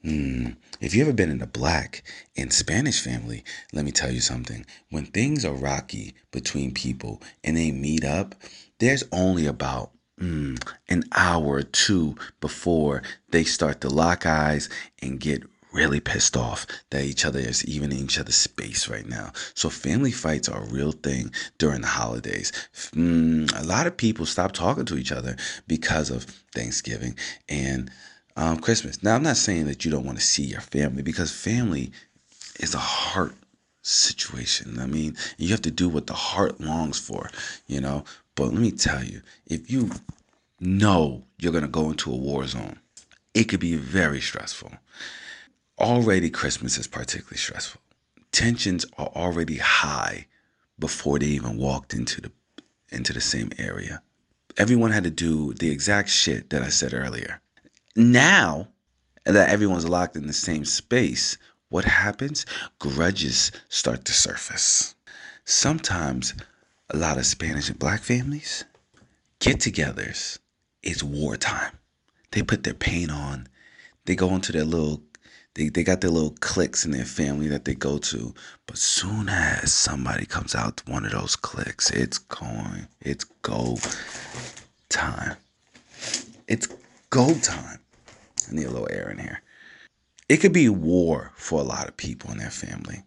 Mm. 0.04 0.56
If 0.80 0.94
you 0.94 1.02
ever 1.02 1.12
been 1.12 1.30
in 1.30 1.42
a 1.42 1.46
black 1.46 2.04
and 2.36 2.52
Spanish 2.52 3.00
family, 3.00 3.42
let 3.72 3.84
me 3.84 3.90
tell 3.90 4.10
you 4.10 4.20
something. 4.20 4.64
When 4.90 5.06
things 5.06 5.44
are 5.44 5.52
rocky 5.52 6.14
between 6.30 6.72
people 6.72 7.20
and 7.42 7.56
they 7.56 7.72
meet 7.72 8.04
up, 8.04 8.36
there's 8.78 9.02
only 9.10 9.46
about 9.46 9.90
mm, 10.20 10.62
an 10.88 11.04
hour 11.16 11.56
or 11.56 11.62
two 11.62 12.16
before 12.40 13.02
they 13.30 13.44
start 13.44 13.80
to 13.80 13.88
lock 13.88 14.24
eyes 14.24 14.68
and 15.02 15.18
get 15.18 15.42
really 15.72 16.00
pissed 16.00 16.36
off 16.36 16.66
that 16.90 17.04
each 17.04 17.24
other 17.24 17.38
is 17.38 17.64
even 17.64 17.92
in 17.92 17.98
each 17.98 18.18
other's 18.18 18.36
space 18.36 18.88
right 18.88 19.06
now. 19.06 19.32
So 19.54 19.68
family 19.68 20.12
fights 20.12 20.48
are 20.48 20.62
a 20.62 20.66
real 20.66 20.92
thing 20.92 21.30
during 21.58 21.82
the 21.82 21.88
holidays. 21.88 22.52
Mm, 22.94 23.52
a 23.60 23.66
lot 23.66 23.86
of 23.86 23.96
people 23.96 24.26
stop 24.26 24.52
talking 24.52 24.86
to 24.86 24.96
each 24.96 25.12
other 25.12 25.36
because 25.66 26.10
of 26.10 26.24
Thanksgiving 26.54 27.16
and 27.48 27.90
um, 28.36 28.58
Christmas. 28.58 29.02
Now, 29.02 29.14
I'm 29.14 29.22
not 29.22 29.36
saying 29.36 29.66
that 29.66 29.84
you 29.84 29.90
don't 29.90 30.06
want 30.06 30.18
to 30.18 30.24
see 30.24 30.44
your 30.44 30.60
family 30.60 31.02
because 31.02 31.32
family 31.32 31.92
is 32.60 32.74
a 32.74 32.78
heart 32.78 33.34
situation. 33.82 34.78
I 34.78 34.86
mean, 34.86 35.16
you 35.38 35.48
have 35.48 35.62
to 35.62 35.70
do 35.70 35.88
what 35.88 36.06
the 36.06 36.14
heart 36.14 36.60
longs 36.60 36.98
for, 36.98 37.30
you 37.66 37.80
know. 37.80 38.04
But 38.34 38.52
let 38.52 38.60
me 38.60 38.70
tell 38.70 39.02
you, 39.02 39.22
if 39.46 39.70
you 39.70 39.90
know 40.60 41.24
you're 41.38 41.52
gonna 41.52 41.68
go 41.68 41.90
into 41.90 42.12
a 42.12 42.16
war 42.16 42.46
zone, 42.46 42.78
it 43.34 43.44
could 43.44 43.60
be 43.60 43.76
very 43.76 44.20
stressful. 44.20 44.72
Already, 45.78 46.28
Christmas 46.28 46.76
is 46.76 46.88
particularly 46.88 47.36
stressful. 47.36 47.80
Tensions 48.32 48.84
are 48.98 49.12
already 49.14 49.58
high 49.58 50.26
before 50.78 51.18
they 51.18 51.26
even 51.26 51.56
walked 51.56 51.94
into 51.94 52.20
the 52.20 52.32
into 52.90 53.12
the 53.12 53.20
same 53.20 53.50
area. 53.58 54.02
Everyone 54.56 54.90
had 54.90 55.04
to 55.04 55.10
do 55.10 55.52
the 55.54 55.70
exact 55.70 56.08
shit 56.08 56.50
that 56.50 56.62
I 56.62 56.68
said 56.68 56.94
earlier. 56.94 57.40
Now 57.94 58.68
that 59.24 59.50
everyone's 59.50 59.88
locked 59.88 60.16
in 60.16 60.26
the 60.26 60.32
same 60.32 60.64
space, 60.64 61.36
what 61.68 61.84
happens? 61.84 62.46
Grudges 62.78 63.52
start 63.68 64.04
to 64.06 64.12
surface. 64.12 64.94
Sometimes 65.44 66.34
a 66.90 66.96
lot 66.96 67.18
of 67.18 67.26
Spanish 67.26 67.68
and 67.68 67.78
black 67.78 68.02
families 68.02 68.64
get 69.38 69.58
togethers. 69.58 70.38
It's 70.82 71.02
wartime. 71.02 71.78
They 72.30 72.42
put 72.42 72.64
their 72.64 72.74
paint 72.74 73.10
on. 73.10 73.48
They 74.06 74.16
go 74.16 74.34
into 74.34 74.52
their 74.52 74.64
little 74.64 75.02
they, 75.58 75.68
they 75.68 75.82
got 75.82 76.00
their 76.00 76.10
little 76.10 76.36
cliques 76.38 76.84
in 76.84 76.92
their 76.92 77.04
family 77.04 77.48
that 77.48 77.64
they 77.64 77.74
go 77.74 77.98
to. 77.98 78.32
But 78.66 78.78
soon 78.78 79.28
as 79.28 79.72
somebody 79.74 80.24
comes 80.24 80.54
out 80.54 80.76
to 80.76 80.90
one 80.90 81.04
of 81.04 81.10
those 81.10 81.34
cliques, 81.34 81.90
it's 81.90 82.18
going, 82.18 82.86
it's 83.00 83.24
go 83.42 83.76
time. 84.88 85.36
It's 86.46 86.68
go 87.10 87.34
time. 87.34 87.80
I 88.48 88.54
need 88.54 88.66
a 88.66 88.70
little 88.70 88.88
air 88.88 89.10
in 89.10 89.18
here. 89.18 89.42
It 90.28 90.36
could 90.36 90.52
be 90.52 90.68
war 90.68 91.32
for 91.34 91.58
a 91.58 91.64
lot 91.64 91.88
of 91.88 91.96
people 91.96 92.30
in 92.30 92.38
their 92.38 92.50
family. 92.50 93.02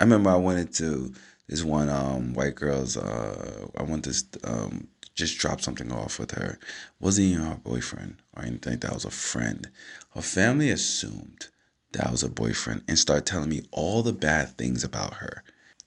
I 0.00 0.04
remember 0.04 0.30
I 0.30 0.36
went 0.36 0.60
into 0.60 1.12
this 1.48 1.62
one 1.62 1.90
um, 1.90 2.32
white 2.32 2.54
girl's. 2.54 2.96
Uh, 2.96 3.68
I 3.76 3.82
went 3.82 4.04
to 4.04 4.24
um, 4.44 4.88
just 5.14 5.38
drop 5.38 5.60
something 5.60 5.92
off 5.92 6.18
with 6.18 6.30
her. 6.30 6.58
Wasn't 6.98 7.26
even 7.26 7.44
her 7.44 7.56
boyfriend 7.62 8.16
or 8.34 8.44
anything. 8.44 8.78
That 8.78 8.94
was 8.94 9.04
a 9.04 9.10
friend. 9.10 9.68
Her 10.14 10.22
family 10.22 10.70
assumed 10.70 11.48
that 11.94 12.10
was 12.10 12.22
a 12.22 12.28
boyfriend 12.28 12.82
and 12.86 12.98
started 12.98 13.26
telling 13.26 13.48
me 13.48 13.62
all 13.72 14.02
the 14.02 14.12
bad 14.12 14.56
things 14.56 14.84
about 14.84 15.14
her 15.14 15.42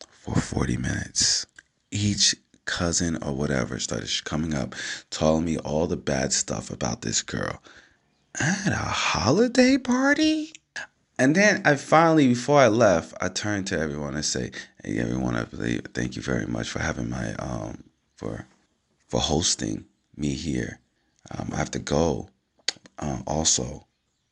for 0.10 0.36
40 0.36 0.78
minutes. 0.78 1.46
Each 1.92 2.36
cousin 2.66 3.22
or 3.24 3.34
whatever 3.34 3.80
started 3.80 4.10
coming 4.26 4.54
up, 4.54 4.76
telling 5.10 5.46
me 5.46 5.58
all 5.58 5.88
the 5.88 5.98
bad 5.98 6.34
stuff 6.34 6.70
about 6.70 7.02
this 7.02 7.22
girl. 7.22 7.62
At 8.40 8.72
a 8.72 8.76
holiday 8.76 9.78
party? 9.78 10.54
And 11.18 11.36
then 11.36 11.62
I 11.66 11.76
finally, 11.76 12.28
before 12.28 12.60
I 12.60 12.68
left, 12.68 13.14
I 13.20 13.30
turned 13.30 13.68
to 13.68 13.80
everyone 13.80 14.14
and 14.14 14.24
say, 14.26 14.52
"Hey, 14.84 15.00
everyone, 15.00 15.36
I 15.36 15.46
believe, 15.46 15.82
thank 15.94 16.16
you 16.16 16.22
very 16.22 16.46
much 16.46 16.70
for 16.70 16.80
having 16.80 17.10
my 17.10 17.34
um 17.36 17.84
for 18.16 18.46
for 19.08 19.20
hosting 19.20 19.86
me 20.16 20.34
here. 20.34 20.80
Um, 21.32 21.50
I 21.54 21.58
have 21.58 21.72
to 21.72 21.80
go. 21.80 22.30
Uh, 23.00 23.22
also, 23.26 23.88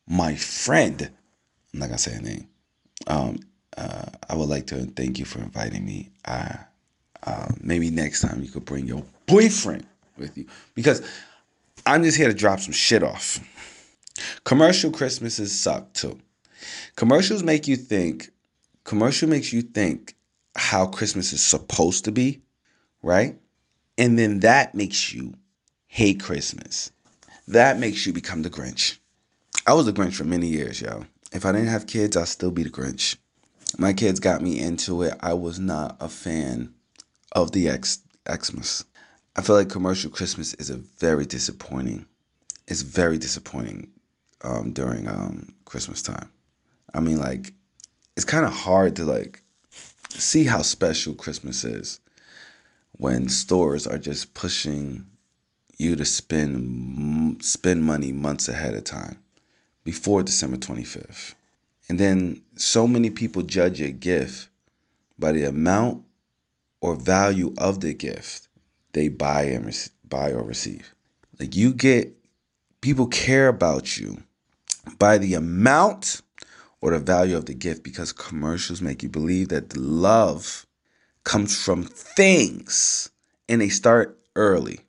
my 0.06 0.36
friend 0.36 1.10
I'm 1.76 1.80
not 1.80 1.88
gonna 1.88 1.98
say 1.98 2.14
a 2.14 2.22
name. 2.22 2.48
Um, 3.06 3.38
uh, 3.76 4.06
I 4.30 4.34
would 4.34 4.48
like 4.48 4.66
to 4.68 4.86
thank 4.86 5.18
you 5.18 5.26
for 5.26 5.40
inviting 5.40 5.84
me. 5.84 6.08
Uh, 6.24 6.54
uh, 7.24 7.48
maybe 7.60 7.90
next 7.90 8.22
time 8.22 8.42
you 8.42 8.50
could 8.50 8.64
bring 8.64 8.86
your 8.86 9.04
boyfriend 9.26 9.86
with 10.16 10.38
you 10.38 10.46
because 10.74 11.06
I'm 11.84 12.02
just 12.02 12.16
here 12.16 12.28
to 12.28 12.34
drop 12.34 12.60
some 12.60 12.72
shit 12.72 13.02
off. 13.02 13.38
Commercial 14.44 14.90
Christmases 14.90 15.52
suck 15.52 15.92
too. 15.92 16.18
Commercials 16.94 17.42
make 17.42 17.68
you 17.68 17.76
think. 17.76 18.30
Commercial 18.84 19.28
makes 19.28 19.52
you 19.52 19.60
think 19.60 20.16
how 20.56 20.86
Christmas 20.86 21.34
is 21.34 21.44
supposed 21.44 22.06
to 22.06 22.12
be, 22.12 22.40
right? 23.02 23.38
And 23.98 24.18
then 24.18 24.40
that 24.40 24.74
makes 24.74 25.12
you 25.12 25.34
hate 25.88 26.22
Christmas. 26.22 26.90
That 27.46 27.78
makes 27.78 28.06
you 28.06 28.14
become 28.14 28.40
the 28.40 28.50
Grinch. 28.50 28.96
I 29.66 29.74
was 29.74 29.84
the 29.84 29.92
Grinch 29.92 30.14
for 30.14 30.24
many 30.24 30.46
years, 30.46 30.80
yo. 30.80 31.04
If 31.32 31.44
I 31.44 31.52
didn't 31.52 31.68
have 31.68 31.86
kids, 31.86 32.16
I'd 32.16 32.28
still 32.28 32.50
be 32.50 32.62
the 32.62 32.70
Grinch. 32.70 33.16
My 33.78 33.92
kids 33.92 34.20
got 34.20 34.42
me 34.42 34.60
into 34.60 35.02
it. 35.02 35.14
I 35.20 35.34
was 35.34 35.58
not 35.58 35.96
a 36.00 36.08
fan 36.08 36.72
of 37.32 37.52
the 37.52 37.68
X 37.68 38.00
Xmas. 38.30 38.84
I 39.34 39.42
feel 39.42 39.56
like 39.56 39.68
commercial 39.68 40.10
Christmas 40.10 40.54
is 40.54 40.70
a 40.70 40.76
very 40.76 41.26
disappointing. 41.26 42.06
It's 42.68 42.82
very 42.82 43.18
disappointing 43.18 43.90
um, 44.42 44.72
during 44.72 45.08
um, 45.08 45.54
Christmas 45.64 46.00
time. 46.02 46.30
I 46.94 47.00
mean, 47.00 47.18
like, 47.18 47.52
it's 48.16 48.24
kind 48.24 48.46
of 48.46 48.52
hard 48.52 48.96
to 48.96 49.04
like 49.04 49.42
see 50.08 50.44
how 50.44 50.62
special 50.62 51.14
Christmas 51.14 51.64
is 51.64 52.00
when 52.92 53.28
stores 53.28 53.86
are 53.86 53.98
just 53.98 54.32
pushing 54.32 55.06
you 55.76 55.96
to 55.96 56.04
spend 56.04 57.44
spend 57.44 57.84
money 57.84 58.12
months 58.12 58.48
ahead 58.48 58.74
of 58.74 58.84
time 58.84 59.18
before 59.86 60.24
December 60.24 60.56
25th. 60.56 61.34
And 61.88 62.00
then 62.00 62.42
so 62.56 62.88
many 62.88 63.08
people 63.08 63.42
judge 63.42 63.80
a 63.80 63.92
gift 63.92 64.48
by 65.16 65.30
the 65.30 65.44
amount 65.44 66.02
or 66.80 66.96
value 66.96 67.54
of 67.56 67.80
the 67.80 67.94
gift 67.94 68.48
they 68.92 69.08
buy 69.08 69.44
and 69.44 69.90
buy 70.04 70.32
or 70.32 70.42
receive. 70.42 70.92
Like 71.38 71.54
you 71.54 71.72
get 71.72 72.12
people 72.80 73.06
care 73.06 73.46
about 73.46 73.96
you 73.96 74.24
by 74.98 75.18
the 75.18 75.34
amount 75.34 76.20
or 76.80 76.90
the 76.90 76.98
value 76.98 77.36
of 77.36 77.46
the 77.46 77.54
gift 77.54 77.84
because 77.84 78.12
commercials 78.12 78.82
make 78.82 79.04
you 79.04 79.08
believe 79.08 79.50
that 79.50 79.70
the 79.70 79.80
love 79.80 80.66
comes 81.22 81.62
from 81.62 81.84
things 81.84 83.10
and 83.48 83.60
they 83.60 83.68
start 83.68 84.18
early. 84.34 84.80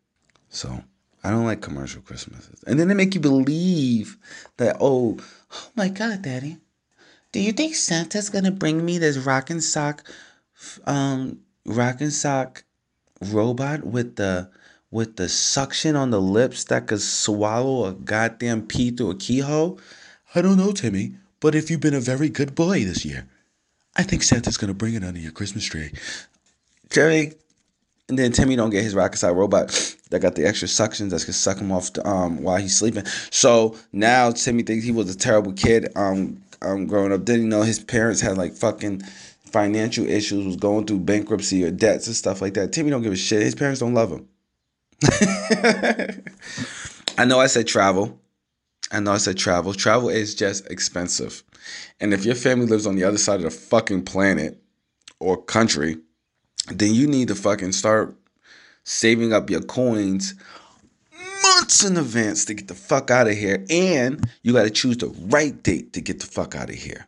So 0.49 0.83
I 1.27 1.31
don't 1.31 1.43
like 1.43 1.59
commercial 1.59 2.01
Christmases. 2.01 2.63
And 2.65 2.79
then 2.79 2.87
they 2.87 2.93
make 2.93 3.13
you 3.13 3.19
believe 3.19 4.17
that, 4.55 4.77
oh, 4.79 5.17
oh 5.51 5.69
my 5.75 5.89
God, 5.89 6.21
Daddy, 6.21 6.57
do 7.33 7.41
you 7.41 7.51
think 7.51 7.75
Santa's 7.75 8.29
gonna 8.29 8.49
bring 8.49 8.85
me 8.85 8.97
this 8.97 9.17
rockin' 9.17 9.59
sock, 9.59 10.09
um, 10.85 11.39
rockin' 11.65 12.11
sock 12.11 12.63
robot 13.19 13.85
with 13.85 14.15
the 14.15 14.49
with 14.89 15.17
the 15.17 15.27
suction 15.27 15.97
on 15.97 16.11
the 16.11 16.21
lips 16.21 16.63
that 16.63 16.87
could 16.87 17.01
swallow 17.01 17.85
a 17.87 17.91
goddamn 17.91 18.65
pea 18.65 18.91
through 18.91 19.11
a 19.11 19.15
keyhole? 19.15 19.81
I 20.33 20.41
don't 20.41 20.57
know, 20.57 20.71
Timmy, 20.71 21.15
but 21.41 21.55
if 21.55 21.69
you've 21.69 21.81
been 21.81 21.93
a 21.93 21.99
very 21.99 22.29
good 22.29 22.55
boy 22.55 22.85
this 22.85 23.03
year, 23.03 23.27
I 23.97 24.03
think 24.03 24.23
Santa's 24.23 24.55
gonna 24.55 24.73
bring 24.73 24.93
it 24.93 25.03
under 25.03 25.19
your 25.19 25.33
Christmas 25.33 25.65
tree. 25.65 25.91
Timmy, 26.89 27.33
and 28.09 28.17
then 28.17 28.31
Timmy 28.31 28.55
don't 28.55 28.69
get 28.69 28.83
his 28.83 28.95
rocket 28.95 29.17
side 29.17 29.31
robot 29.31 29.69
that 30.09 30.21
got 30.21 30.35
the 30.35 30.45
extra 30.45 30.67
suctions 30.67 31.09
that's 31.09 31.25
gonna 31.25 31.33
suck 31.33 31.57
him 31.57 31.71
off 31.71 31.93
the, 31.93 32.07
um 32.07 32.41
while 32.41 32.57
he's 32.57 32.77
sleeping. 32.77 33.05
So 33.31 33.75
now 33.91 34.31
Timmy 34.31 34.63
thinks 34.63 34.85
he 34.85 34.91
was 34.91 35.13
a 35.13 35.17
terrible 35.17 35.53
kid 35.53 35.89
um 35.95 36.41
um 36.61 36.87
growing 36.87 37.11
up. 37.11 37.25
Didn't 37.25 37.49
know 37.49 37.63
his 37.63 37.79
parents 37.79 38.21
had 38.21 38.37
like 38.37 38.53
fucking 38.53 39.01
financial 39.51 40.07
issues, 40.07 40.45
was 40.45 40.55
going 40.57 40.85
through 40.85 40.99
bankruptcy 40.99 41.63
or 41.63 41.71
debts 41.71 42.07
and 42.07 42.15
stuff 42.15 42.41
like 42.41 42.53
that. 42.55 42.71
Timmy 42.71 42.89
don't 42.89 43.01
give 43.01 43.13
a 43.13 43.17
shit. 43.17 43.41
His 43.41 43.55
parents 43.55 43.79
don't 43.79 43.93
love 43.93 44.11
him. 44.11 44.27
I 47.17 47.25
know 47.25 47.39
I 47.39 47.47
said 47.47 47.67
travel. 47.67 48.19
I 48.91 48.99
know 48.99 49.11
I 49.11 49.17
said 49.17 49.37
travel. 49.37 49.73
Travel 49.73 50.09
is 50.09 50.33
just 50.33 50.69
expensive. 50.71 51.43
And 51.99 52.13
if 52.13 52.23
your 52.25 52.35
family 52.35 52.67
lives 52.67 52.87
on 52.87 52.95
the 52.95 53.03
other 53.03 53.17
side 53.17 53.37
of 53.37 53.43
the 53.43 53.49
fucking 53.51 54.05
planet 54.05 54.61
or 55.19 55.41
country, 55.41 55.97
then 56.69 56.93
you 56.93 57.07
need 57.07 57.27
to 57.29 57.35
fucking 57.35 57.71
start 57.71 58.15
saving 58.83 59.33
up 59.33 59.49
your 59.49 59.61
coins 59.61 60.33
months 61.43 61.83
in 61.83 61.97
advance 61.97 62.45
to 62.45 62.53
get 62.53 62.67
the 62.67 62.73
fuck 62.73 63.11
out 63.11 63.27
of 63.27 63.37
here. 63.37 63.65
And 63.69 64.29
you 64.41 64.53
got 64.53 64.63
to 64.63 64.69
choose 64.69 64.97
the 64.97 65.07
right 65.07 65.61
date 65.63 65.93
to 65.93 66.01
get 66.01 66.19
the 66.19 66.25
fuck 66.25 66.55
out 66.55 66.69
of 66.69 66.75
here. 66.75 67.07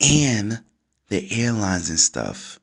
And 0.00 0.60
the 1.08 1.26
airlines 1.42 1.88
and 1.88 1.98
stuff 1.98 2.58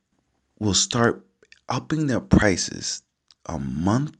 will 0.59 0.73
start 0.73 1.25
upping 1.69 2.07
their 2.07 2.19
prices 2.19 3.01
a 3.45 3.57
month 3.57 4.15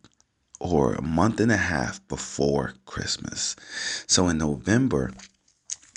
or 0.60 0.94
a 0.94 1.02
month 1.02 1.40
and 1.40 1.52
a 1.52 1.58
half 1.58 2.06
before 2.08 2.74
Christmas. 2.86 3.56
So 4.08 4.28
in 4.30 4.38
November, 4.38 5.12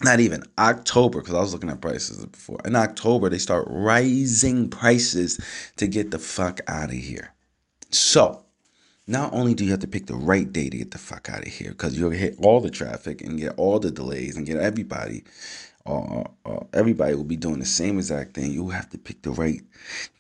not 0.03 0.21
even 0.21 0.43
October, 0.59 1.21
because 1.21 1.35
I 1.35 1.41
was 1.41 1.53
looking 1.53 1.71
at 1.71 1.81
prices 1.81 2.25
before. 2.27 2.59
In 2.65 2.77
October, 2.77 3.29
they 3.29 3.39
start 3.39 3.67
rising 3.69 4.69
prices 4.69 5.41
to 5.77 5.87
get 5.87 6.11
the 6.11 6.19
fuck 6.19 6.61
out 6.69 6.91
of 6.91 6.97
here. 6.97 7.33
So, 7.91 8.45
not 9.07 9.33
only 9.33 9.55
do 9.55 9.65
you 9.65 9.71
have 9.71 9.81
to 9.81 9.87
pick 9.87 10.07
the 10.07 10.15
right 10.15 10.53
day 10.53 10.69
to 10.69 10.77
get 10.77 10.91
the 10.91 10.99
fuck 10.99 11.31
out 11.31 11.47
of 11.47 11.49
here, 11.49 11.71
because 11.71 11.99
you'll 11.99 12.11
hit 12.11 12.37
all 12.43 12.61
the 12.61 12.71
traffic 12.71 13.23
and 13.23 13.39
get 13.39 13.55
all 13.57 13.79
the 13.79 13.91
delays 13.91 14.37
and 14.37 14.47
get 14.47 14.59
everybody, 14.59 15.25
uh, 15.87 16.25
uh, 16.45 16.61
everybody 16.75 17.15
will 17.15 17.25
be 17.25 17.37
doing 17.37 17.61
the 17.61 17.65
same 17.67 17.97
exact 17.97 18.35
thing. 18.35 18.51
You 18.51 18.69
have 18.71 18.91
to 18.91 18.99
pick 18.99 19.23
the 19.23 19.31
right 19.31 19.63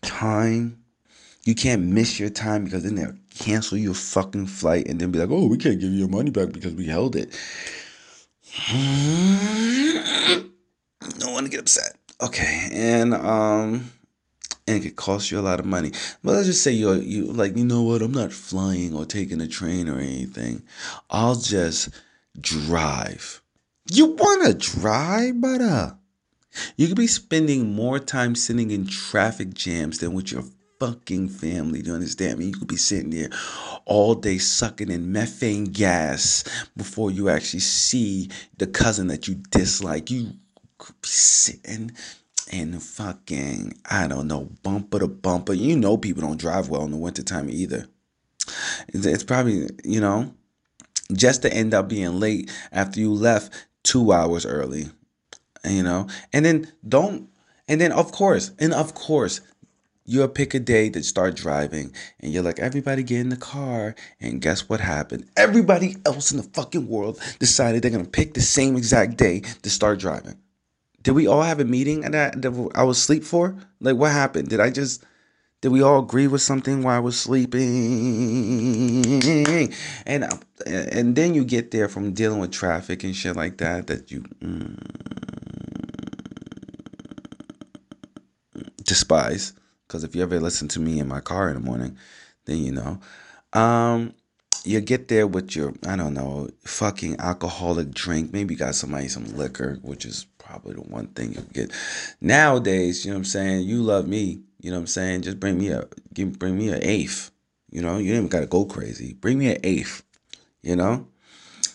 time. 0.02 0.78
You 1.44 1.54
can't 1.54 1.82
miss 1.82 2.18
your 2.18 2.30
time 2.30 2.64
because 2.64 2.84
then 2.84 2.94
they'll 2.94 3.14
cancel 3.36 3.76
your 3.76 3.94
fucking 3.94 4.46
flight 4.46 4.88
and 4.88 5.00
then 5.00 5.10
be 5.10 5.18
like, 5.18 5.30
oh, 5.30 5.46
we 5.48 5.58
can't 5.58 5.78
give 5.78 5.90
you 5.90 5.98
your 5.98 6.08
money 6.08 6.30
back 6.30 6.52
because 6.52 6.74
we 6.74 6.86
held 6.86 7.14
it. 7.14 7.38
Don't 11.18 11.32
want 11.32 11.46
to 11.46 11.50
get 11.50 11.60
upset. 11.60 11.96
Okay, 12.22 12.68
and 12.72 13.14
um, 13.14 13.90
and 14.66 14.78
it 14.78 14.80
could 14.80 14.96
cost 14.96 15.30
you 15.30 15.38
a 15.38 15.40
lot 15.40 15.60
of 15.60 15.66
money. 15.66 15.92
But 16.24 16.32
let's 16.32 16.46
just 16.46 16.62
say 16.62 16.72
you're 16.72 16.96
you 16.96 17.26
like, 17.26 17.56
you 17.56 17.64
know 17.64 17.82
what, 17.82 18.02
I'm 18.02 18.12
not 18.12 18.32
flying 18.32 18.94
or 18.94 19.04
taking 19.04 19.40
a 19.40 19.46
train 19.46 19.88
or 19.88 19.98
anything. 19.98 20.62
I'll 21.10 21.36
just 21.36 21.90
drive. 22.40 23.42
You 23.90 24.06
wanna 24.06 24.54
drive, 24.54 25.40
brother? 25.40 25.98
You 26.76 26.88
could 26.88 26.96
be 26.96 27.06
spending 27.06 27.74
more 27.74 27.98
time 27.98 28.34
sitting 28.34 28.70
in 28.70 28.86
traffic 28.86 29.52
jams 29.52 29.98
than 29.98 30.14
with 30.14 30.32
your 30.32 30.44
fucking 30.78 31.28
family. 31.28 31.82
Do 31.82 31.90
you 31.90 31.94
understand 31.94 32.38
me? 32.38 32.46
You 32.46 32.52
could 32.52 32.68
be 32.68 32.76
sitting 32.76 33.10
there 33.10 33.30
all 33.84 34.14
day 34.14 34.38
sucking 34.38 34.90
in 34.90 35.12
methane 35.12 35.64
gas 35.64 36.44
before 36.76 37.10
you 37.10 37.28
actually 37.28 37.60
see 37.60 38.30
the 38.58 38.66
cousin 38.66 39.08
that 39.08 39.28
you 39.28 39.36
dislike. 39.50 40.10
You 40.10 40.32
could 40.78 41.00
be 41.00 41.08
sitting 41.08 41.92
and 42.52 42.82
fucking, 42.82 43.74
I 43.90 44.06
don't 44.06 44.28
know, 44.28 44.50
bumper 44.62 45.00
to 45.00 45.08
bumper. 45.08 45.52
You 45.52 45.76
know, 45.76 45.96
people 45.96 46.22
don't 46.22 46.40
drive 46.40 46.68
well 46.68 46.84
in 46.84 46.92
the 46.92 46.96
wintertime 46.96 47.50
either. 47.50 47.86
It's 48.88 49.24
probably, 49.24 49.68
you 49.84 50.00
know, 50.00 50.32
just 51.12 51.42
to 51.42 51.52
end 51.52 51.74
up 51.74 51.88
being 51.88 52.20
late 52.20 52.50
after 52.72 53.00
you 53.00 53.12
left 53.12 53.52
two 53.82 54.12
hours 54.12 54.46
early, 54.46 54.86
you 55.64 55.82
know, 55.82 56.08
and 56.32 56.44
then 56.44 56.72
don't, 56.88 57.28
and 57.68 57.80
then 57.80 57.92
of 57.92 58.12
course, 58.12 58.52
and 58.58 58.72
of 58.72 58.94
course, 58.94 59.40
you'll 60.06 60.28
pick 60.28 60.54
a 60.54 60.60
day 60.60 60.88
to 60.88 61.02
start 61.02 61.36
driving 61.36 61.92
and 62.20 62.32
you're 62.32 62.42
like 62.42 62.58
everybody 62.58 63.02
get 63.02 63.20
in 63.20 63.28
the 63.28 63.36
car 63.36 63.94
and 64.20 64.40
guess 64.40 64.68
what 64.68 64.80
happened 64.80 65.28
everybody 65.36 65.96
else 66.06 66.30
in 66.30 66.38
the 66.38 66.42
fucking 66.42 66.88
world 66.88 67.20
decided 67.38 67.82
they're 67.82 67.90
gonna 67.90 68.04
pick 68.04 68.34
the 68.34 68.40
same 68.40 68.76
exact 68.76 69.16
day 69.16 69.40
to 69.62 69.68
start 69.68 69.98
driving 69.98 70.38
did 71.06 71.12
we 71.12 71.28
all 71.28 71.42
have 71.42 71.60
a 71.60 71.64
meeting 71.64 72.00
that, 72.00 72.42
that 72.42 72.70
I 72.74 72.82
was 72.82 72.98
asleep 72.98 73.22
for? 73.22 73.56
Like, 73.80 73.94
what 73.94 74.10
happened? 74.10 74.48
Did 74.48 74.58
I 74.58 74.70
just, 74.70 75.04
did 75.60 75.70
we 75.70 75.80
all 75.80 76.02
agree 76.02 76.26
with 76.26 76.42
something 76.42 76.82
while 76.82 76.96
I 76.96 76.98
was 76.98 77.16
sleeping? 77.16 77.62
And 80.04 80.24
and 80.66 81.14
then 81.14 81.34
you 81.34 81.44
get 81.44 81.70
there 81.70 81.88
from 81.88 82.12
dealing 82.12 82.40
with 82.40 82.50
traffic 82.50 83.04
and 83.04 83.14
shit 83.14 83.36
like 83.36 83.58
that 83.58 83.86
that 83.86 84.10
you 84.10 84.22
mm, 84.40 84.76
despise. 88.82 89.52
Because 89.86 90.04
if 90.04 90.14
you 90.14 90.22
ever 90.22 90.40
listen 90.40 90.68
to 90.68 90.80
me 90.80 90.98
in 90.98 91.08
my 91.08 91.20
car 91.20 91.48
in 91.48 91.54
the 91.54 91.60
morning, 91.60 91.96
then 92.46 92.58
you 92.58 92.72
know. 92.72 92.98
Um, 93.52 94.14
you 94.66 94.80
get 94.80 95.08
there 95.08 95.26
with 95.26 95.54
your, 95.54 95.72
I 95.86 95.96
don't 95.96 96.14
know, 96.14 96.48
fucking 96.64 97.20
alcoholic 97.20 97.92
drink. 97.92 98.32
Maybe 98.32 98.54
you 98.54 98.58
got 98.58 98.74
somebody 98.74 99.08
some 99.08 99.24
liquor, 99.36 99.78
which 99.82 100.04
is 100.04 100.26
probably 100.38 100.74
the 100.74 100.80
one 100.80 101.06
thing 101.08 101.34
you 101.34 101.42
get. 101.52 101.72
Nowadays, 102.20 103.04
you 103.04 103.12
know 103.12 103.16
what 103.16 103.20
I'm 103.20 103.24
saying? 103.26 103.62
You 103.62 103.82
love 103.82 104.08
me, 104.08 104.40
you 104.60 104.70
know 104.70 104.76
what 104.76 104.82
I'm 104.82 104.86
saying? 104.88 105.22
Just 105.22 105.38
bring 105.38 105.58
me 105.58 105.68
a 105.68 105.84
give 106.12 106.38
bring 106.38 106.58
me 106.58 106.68
an 106.70 106.82
eighth. 106.82 107.30
You 107.70 107.82
know, 107.82 107.98
you 107.98 108.12
even 108.12 108.28
gotta 108.28 108.46
go 108.46 108.64
crazy. 108.64 109.14
Bring 109.14 109.38
me 109.38 109.50
an 109.52 109.58
eighth. 109.62 110.02
You 110.62 110.76
know? 110.76 111.06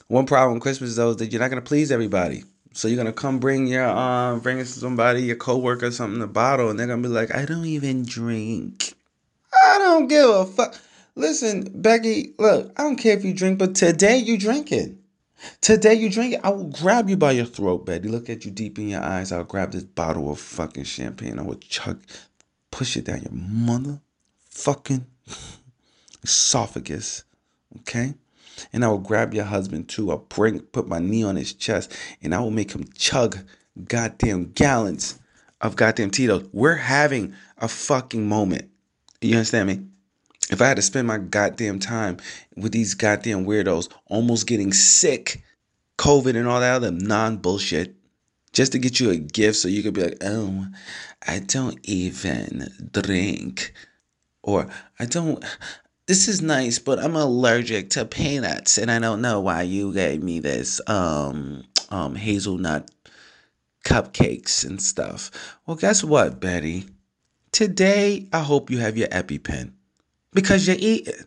One 0.08 0.26
problem 0.26 0.60
Christmas 0.60 0.96
though 0.96 1.12
is 1.12 1.18
that 1.18 1.32
you're 1.32 1.42
not 1.42 1.50
gonna 1.50 1.62
please 1.62 1.92
everybody. 1.92 2.44
So 2.74 2.88
you're 2.88 2.98
gonna 2.98 3.14
come 3.14 3.40
bring 3.40 3.68
your 3.68 3.88
um 3.88 4.40
bring 4.40 4.64
somebody, 4.64 5.24
your 5.24 5.36
coworker, 5.36 5.92
something 5.92 6.22
a 6.22 6.28
bottle, 6.28 6.70
and 6.70 6.80
they're 6.80 6.88
gonna 6.88 7.02
be 7.02 7.10
like, 7.10 7.34
I 7.34 7.46
don't 7.46 7.66
even 7.66 8.06
drink. 8.06 8.94
I 9.54 9.78
don't 9.78 10.08
give 10.08 10.30
a 10.30 10.46
fuck. 10.46 10.80
Listen, 11.16 11.70
Becky, 11.76 12.34
look, 12.40 12.72
I 12.78 12.84
don't 12.84 12.96
care 12.96 13.18
if 13.18 13.26
you 13.26 13.34
drink, 13.34 13.60
but 13.60 13.76
today 13.76 14.18
you 14.18 14.38
drinking. 14.38 15.00
Today 15.60 15.96
you 15.96 16.10
drink 16.10 16.36
it, 16.36 16.42
I 16.44 16.50
will 16.50 16.70
grab 16.70 17.10
you 17.10 17.18
by 17.18 17.32
your 17.32 17.46
throat, 17.46 17.86
Betty. 17.86 18.08
Look 18.08 18.30
at 18.30 18.46
you 18.46 18.52
deep 18.52 18.78
in 18.78 18.90
your 18.90 19.04
eyes. 19.04 19.32
I'll 19.32 19.44
grab 19.44 19.72
this 19.72 19.84
bottle 19.84 20.32
of 20.32 20.40
fucking 20.40 20.84
champagne. 20.84 21.40
I 21.40 21.42
will 21.42 21.56
chuck, 21.56 21.98
push 22.70 22.96
it 22.96 23.06
down 23.06 23.24
your 23.24 23.34
mother 23.34 24.00
fucking 24.50 25.06
esophagus. 26.24 27.24
Okay? 27.80 28.14
And 28.74 28.84
I 28.84 28.88
will 28.90 28.98
grab 29.00 29.34
your 29.34 29.46
husband 29.46 29.90
too. 29.90 30.12
I'll 30.12 30.18
bring 30.18 30.60
put 30.60 30.88
my 30.88 31.00
knee 31.00 31.24
on 31.24 31.36
his 31.36 31.54
chest 31.54 31.96
and 32.22 32.34
I 32.34 32.40
will 32.40 32.52
make 32.52 32.74
him 32.74 32.86
chug 32.96 33.40
goddamn 33.88 34.52
gallons 34.52 35.20
of 35.62 35.76
goddamn 35.76 36.12
Tito's. 36.12 36.48
We're 36.52 36.76
having 36.76 37.34
a 37.58 37.68
fucking 37.68 38.28
moment. 38.28 38.70
You 39.22 39.36
understand 39.36 39.68
me? 39.68 39.82
If 40.50 40.62
I 40.62 40.68
had 40.68 40.78
to 40.78 40.82
spend 40.82 41.08
my 41.08 41.18
goddamn 41.18 41.80
time 41.80 42.18
with 42.58 42.72
these 42.72 42.96
goddamn 42.96 43.46
weirdos 43.46 43.90
almost 44.08 44.48
getting 44.48 44.74
sick, 44.74 45.44
COVID 45.98 46.36
and 46.36 46.48
all 46.48 46.60
that 46.60 46.76
other 46.76 46.92
non 46.92 47.38
bullshit, 47.38 47.96
just 48.52 48.74
to 48.74 48.80
get 48.80 49.00
you 49.00 49.12
a 49.12 49.18
gift 49.18 49.58
so 49.58 49.68
you 49.68 49.84
could 49.84 49.94
be 49.94 50.04
like, 50.04 50.18
oh, 50.22 50.68
I 51.26 51.40
don't 51.40 51.80
even 51.84 52.90
drink. 52.92 53.74
Or 54.44 54.68
I 55.00 55.06
don't, 55.06 55.44
this 56.08 56.28
is 56.28 56.42
nice, 56.42 56.80
but 56.80 57.00
I'm 57.00 57.16
allergic 57.16 57.92
to 57.92 58.06
peanuts 58.06 58.78
and 58.78 58.92
I 58.92 59.00
don't 59.00 59.22
know 59.22 59.40
why 59.40 59.62
you 59.64 59.94
gave 59.94 60.22
me 60.24 60.40
this 60.40 60.82
um, 60.88 61.64
um, 61.90 62.16
hazelnut 62.16 62.90
cupcakes 63.86 64.66
and 64.66 64.82
stuff. 64.82 65.32
Well, 65.66 65.78
guess 65.78 66.04
what, 66.04 66.40
Betty? 66.40 66.86
Today, 67.52 68.28
I 68.32 68.40
hope 68.40 68.70
you 68.70 68.80
have 68.80 68.98
your 68.98 69.10
EpiPen 69.10 69.74
because 70.34 70.68
you 70.68 70.76
eat 70.78 71.08
it. 71.08 71.26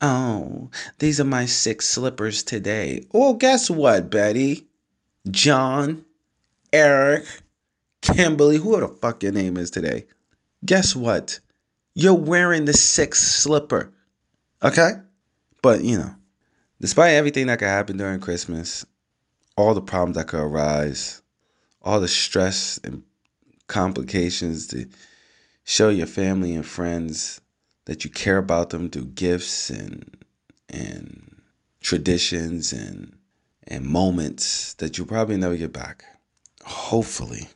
Oh, 0.00 0.70
these 0.98 1.20
are 1.20 1.24
my 1.24 1.46
six 1.46 1.88
slippers 1.88 2.42
today. 2.42 3.04
Well, 3.12 3.34
guess 3.34 3.70
what, 3.70 4.10
Betty? 4.10 4.66
John, 5.30 6.04
Eric, 6.72 7.24
Kimberly, 8.00 8.56
whoever 8.56 8.88
the 8.88 8.94
fuck 8.94 9.22
your 9.22 9.32
name 9.32 9.56
is 9.56 9.70
today. 9.70 10.06
Guess 10.64 10.96
what? 10.96 11.38
You're 11.94 12.14
wearing 12.14 12.64
the 12.64 12.72
sixth 12.72 13.22
slipper. 13.22 13.92
Okay? 14.62 14.92
But, 15.62 15.84
you 15.84 15.98
know, 15.98 16.14
despite 16.80 17.14
everything 17.14 17.46
that 17.46 17.58
could 17.58 17.68
happen 17.68 17.96
during 17.96 18.20
Christmas, 18.20 18.84
all 19.56 19.74
the 19.74 19.82
problems 19.82 20.16
that 20.16 20.28
could 20.28 20.40
arise, 20.40 21.22
all 21.82 22.00
the 22.00 22.08
stress 22.08 22.78
and 22.82 23.02
complications 23.66 24.66
to 24.68 24.86
show 25.64 25.88
your 25.88 26.06
family 26.06 26.54
and 26.54 26.66
friends 26.66 27.40
that 27.84 28.04
you 28.04 28.10
care 28.10 28.38
about 28.38 28.70
them 28.70 28.88
through 28.90 29.06
gifts 29.06 29.70
and 29.70 30.16
and 30.68 31.40
traditions 31.80 32.72
and 32.72 33.16
and 33.66 33.84
moments 33.84 34.74
that 34.74 34.96
you'll 34.96 35.06
probably 35.06 35.36
never 35.36 35.56
get 35.56 35.72
back. 35.72 36.04
Hopefully, 36.64 37.48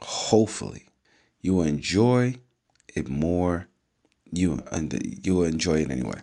hopefully, 0.00 0.86
you 1.40 1.54
will 1.54 1.64
enjoy 1.64 2.34
it 2.96 3.08
more. 3.08 3.68
You 4.32 4.54
uh, 4.54 4.76
and 4.76 5.24
you 5.24 5.36
will 5.36 5.44
enjoy 5.44 5.82
it 5.82 5.90
anyway. 5.90 6.20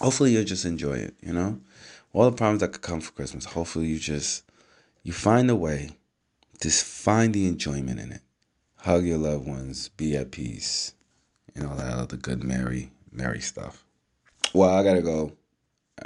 Hopefully, 0.00 0.32
you'll 0.32 0.44
just 0.44 0.64
enjoy 0.64 0.94
it. 0.94 1.14
You 1.22 1.32
know, 1.32 1.60
all 2.12 2.28
the 2.30 2.36
problems 2.36 2.60
that 2.60 2.72
could 2.72 2.82
come 2.82 3.00
for 3.00 3.12
Christmas. 3.12 3.44
Hopefully, 3.44 3.86
you 3.86 3.98
just 3.98 4.42
you 5.02 5.12
find 5.12 5.48
a 5.50 5.56
way. 5.56 5.90
Just 6.60 6.84
find 6.84 7.34
the 7.34 7.46
enjoyment 7.46 8.00
in 8.00 8.12
it. 8.12 8.22
Hug 8.78 9.04
your 9.04 9.18
loved 9.18 9.46
ones. 9.46 9.88
Be 9.88 10.16
at 10.16 10.30
peace 10.32 10.94
and 11.54 11.66
all 11.66 11.76
that 11.76 11.92
other 11.92 12.16
good 12.16 12.42
merry 12.42 12.90
merry 13.12 13.40
stuff. 13.40 13.84
Well, 14.52 14.70
I 14.70 14.82
gotta 14.82 15.02
go. 15.02 15.32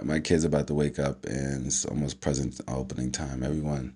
My 0.02 0.20
kid's 0.20 0.44
about 0.44 0.66
to 0.66 0.74
wake 0.74 0.98
up 0.98 1.24
and 1.24 1.66
it's 1.66 1.84
almost 1.84 2.20
present 2.20 2.60
opening 2.68 3.12
time. 3.12 3.42
Everyone, 3.42 3.94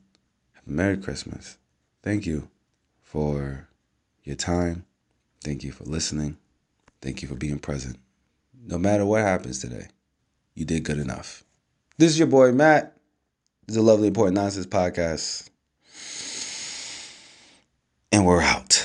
Merry 0.67 0.97
Christmas. 0.97 1.59
Thank 2.03 2.27
you 2.27 2.49
for 3.03 3.69
your 4.23 4.37
time. 4.37 4.87
Thank 5.43 5.65
you 5.65 5.73
for 5.73 5.85
listening. 5.85 6.37
Thank 7.01 7.23
you 7.23 7.29
for 7.29 7.35
being 7.35 7.59
present. 7.59 7.97
No 8.67 8.79
matter 8.79 9.07
what 9.07 9.23
happens 9.23 9.61
today, 9.61 9.89
you 10.55 10.65
did 10.65 10.85
good 10.85 10.99
enough. 10.99 11.45
This 11.97 12.13
is 12.13 12.19
your 12.19 12.29
boy 12.29 12.53
Matt. 12.53 12.97
This 13.67 13.77
is 13.77 13.83
a 13.83 13.83
lovely 13.83 14.09
important 14.09 14.37
nonsense 14.37 14.67
podcast. 14.67 15.49
And 18.13 18.27
we're 18.27 18.43
out. 18.43 18.80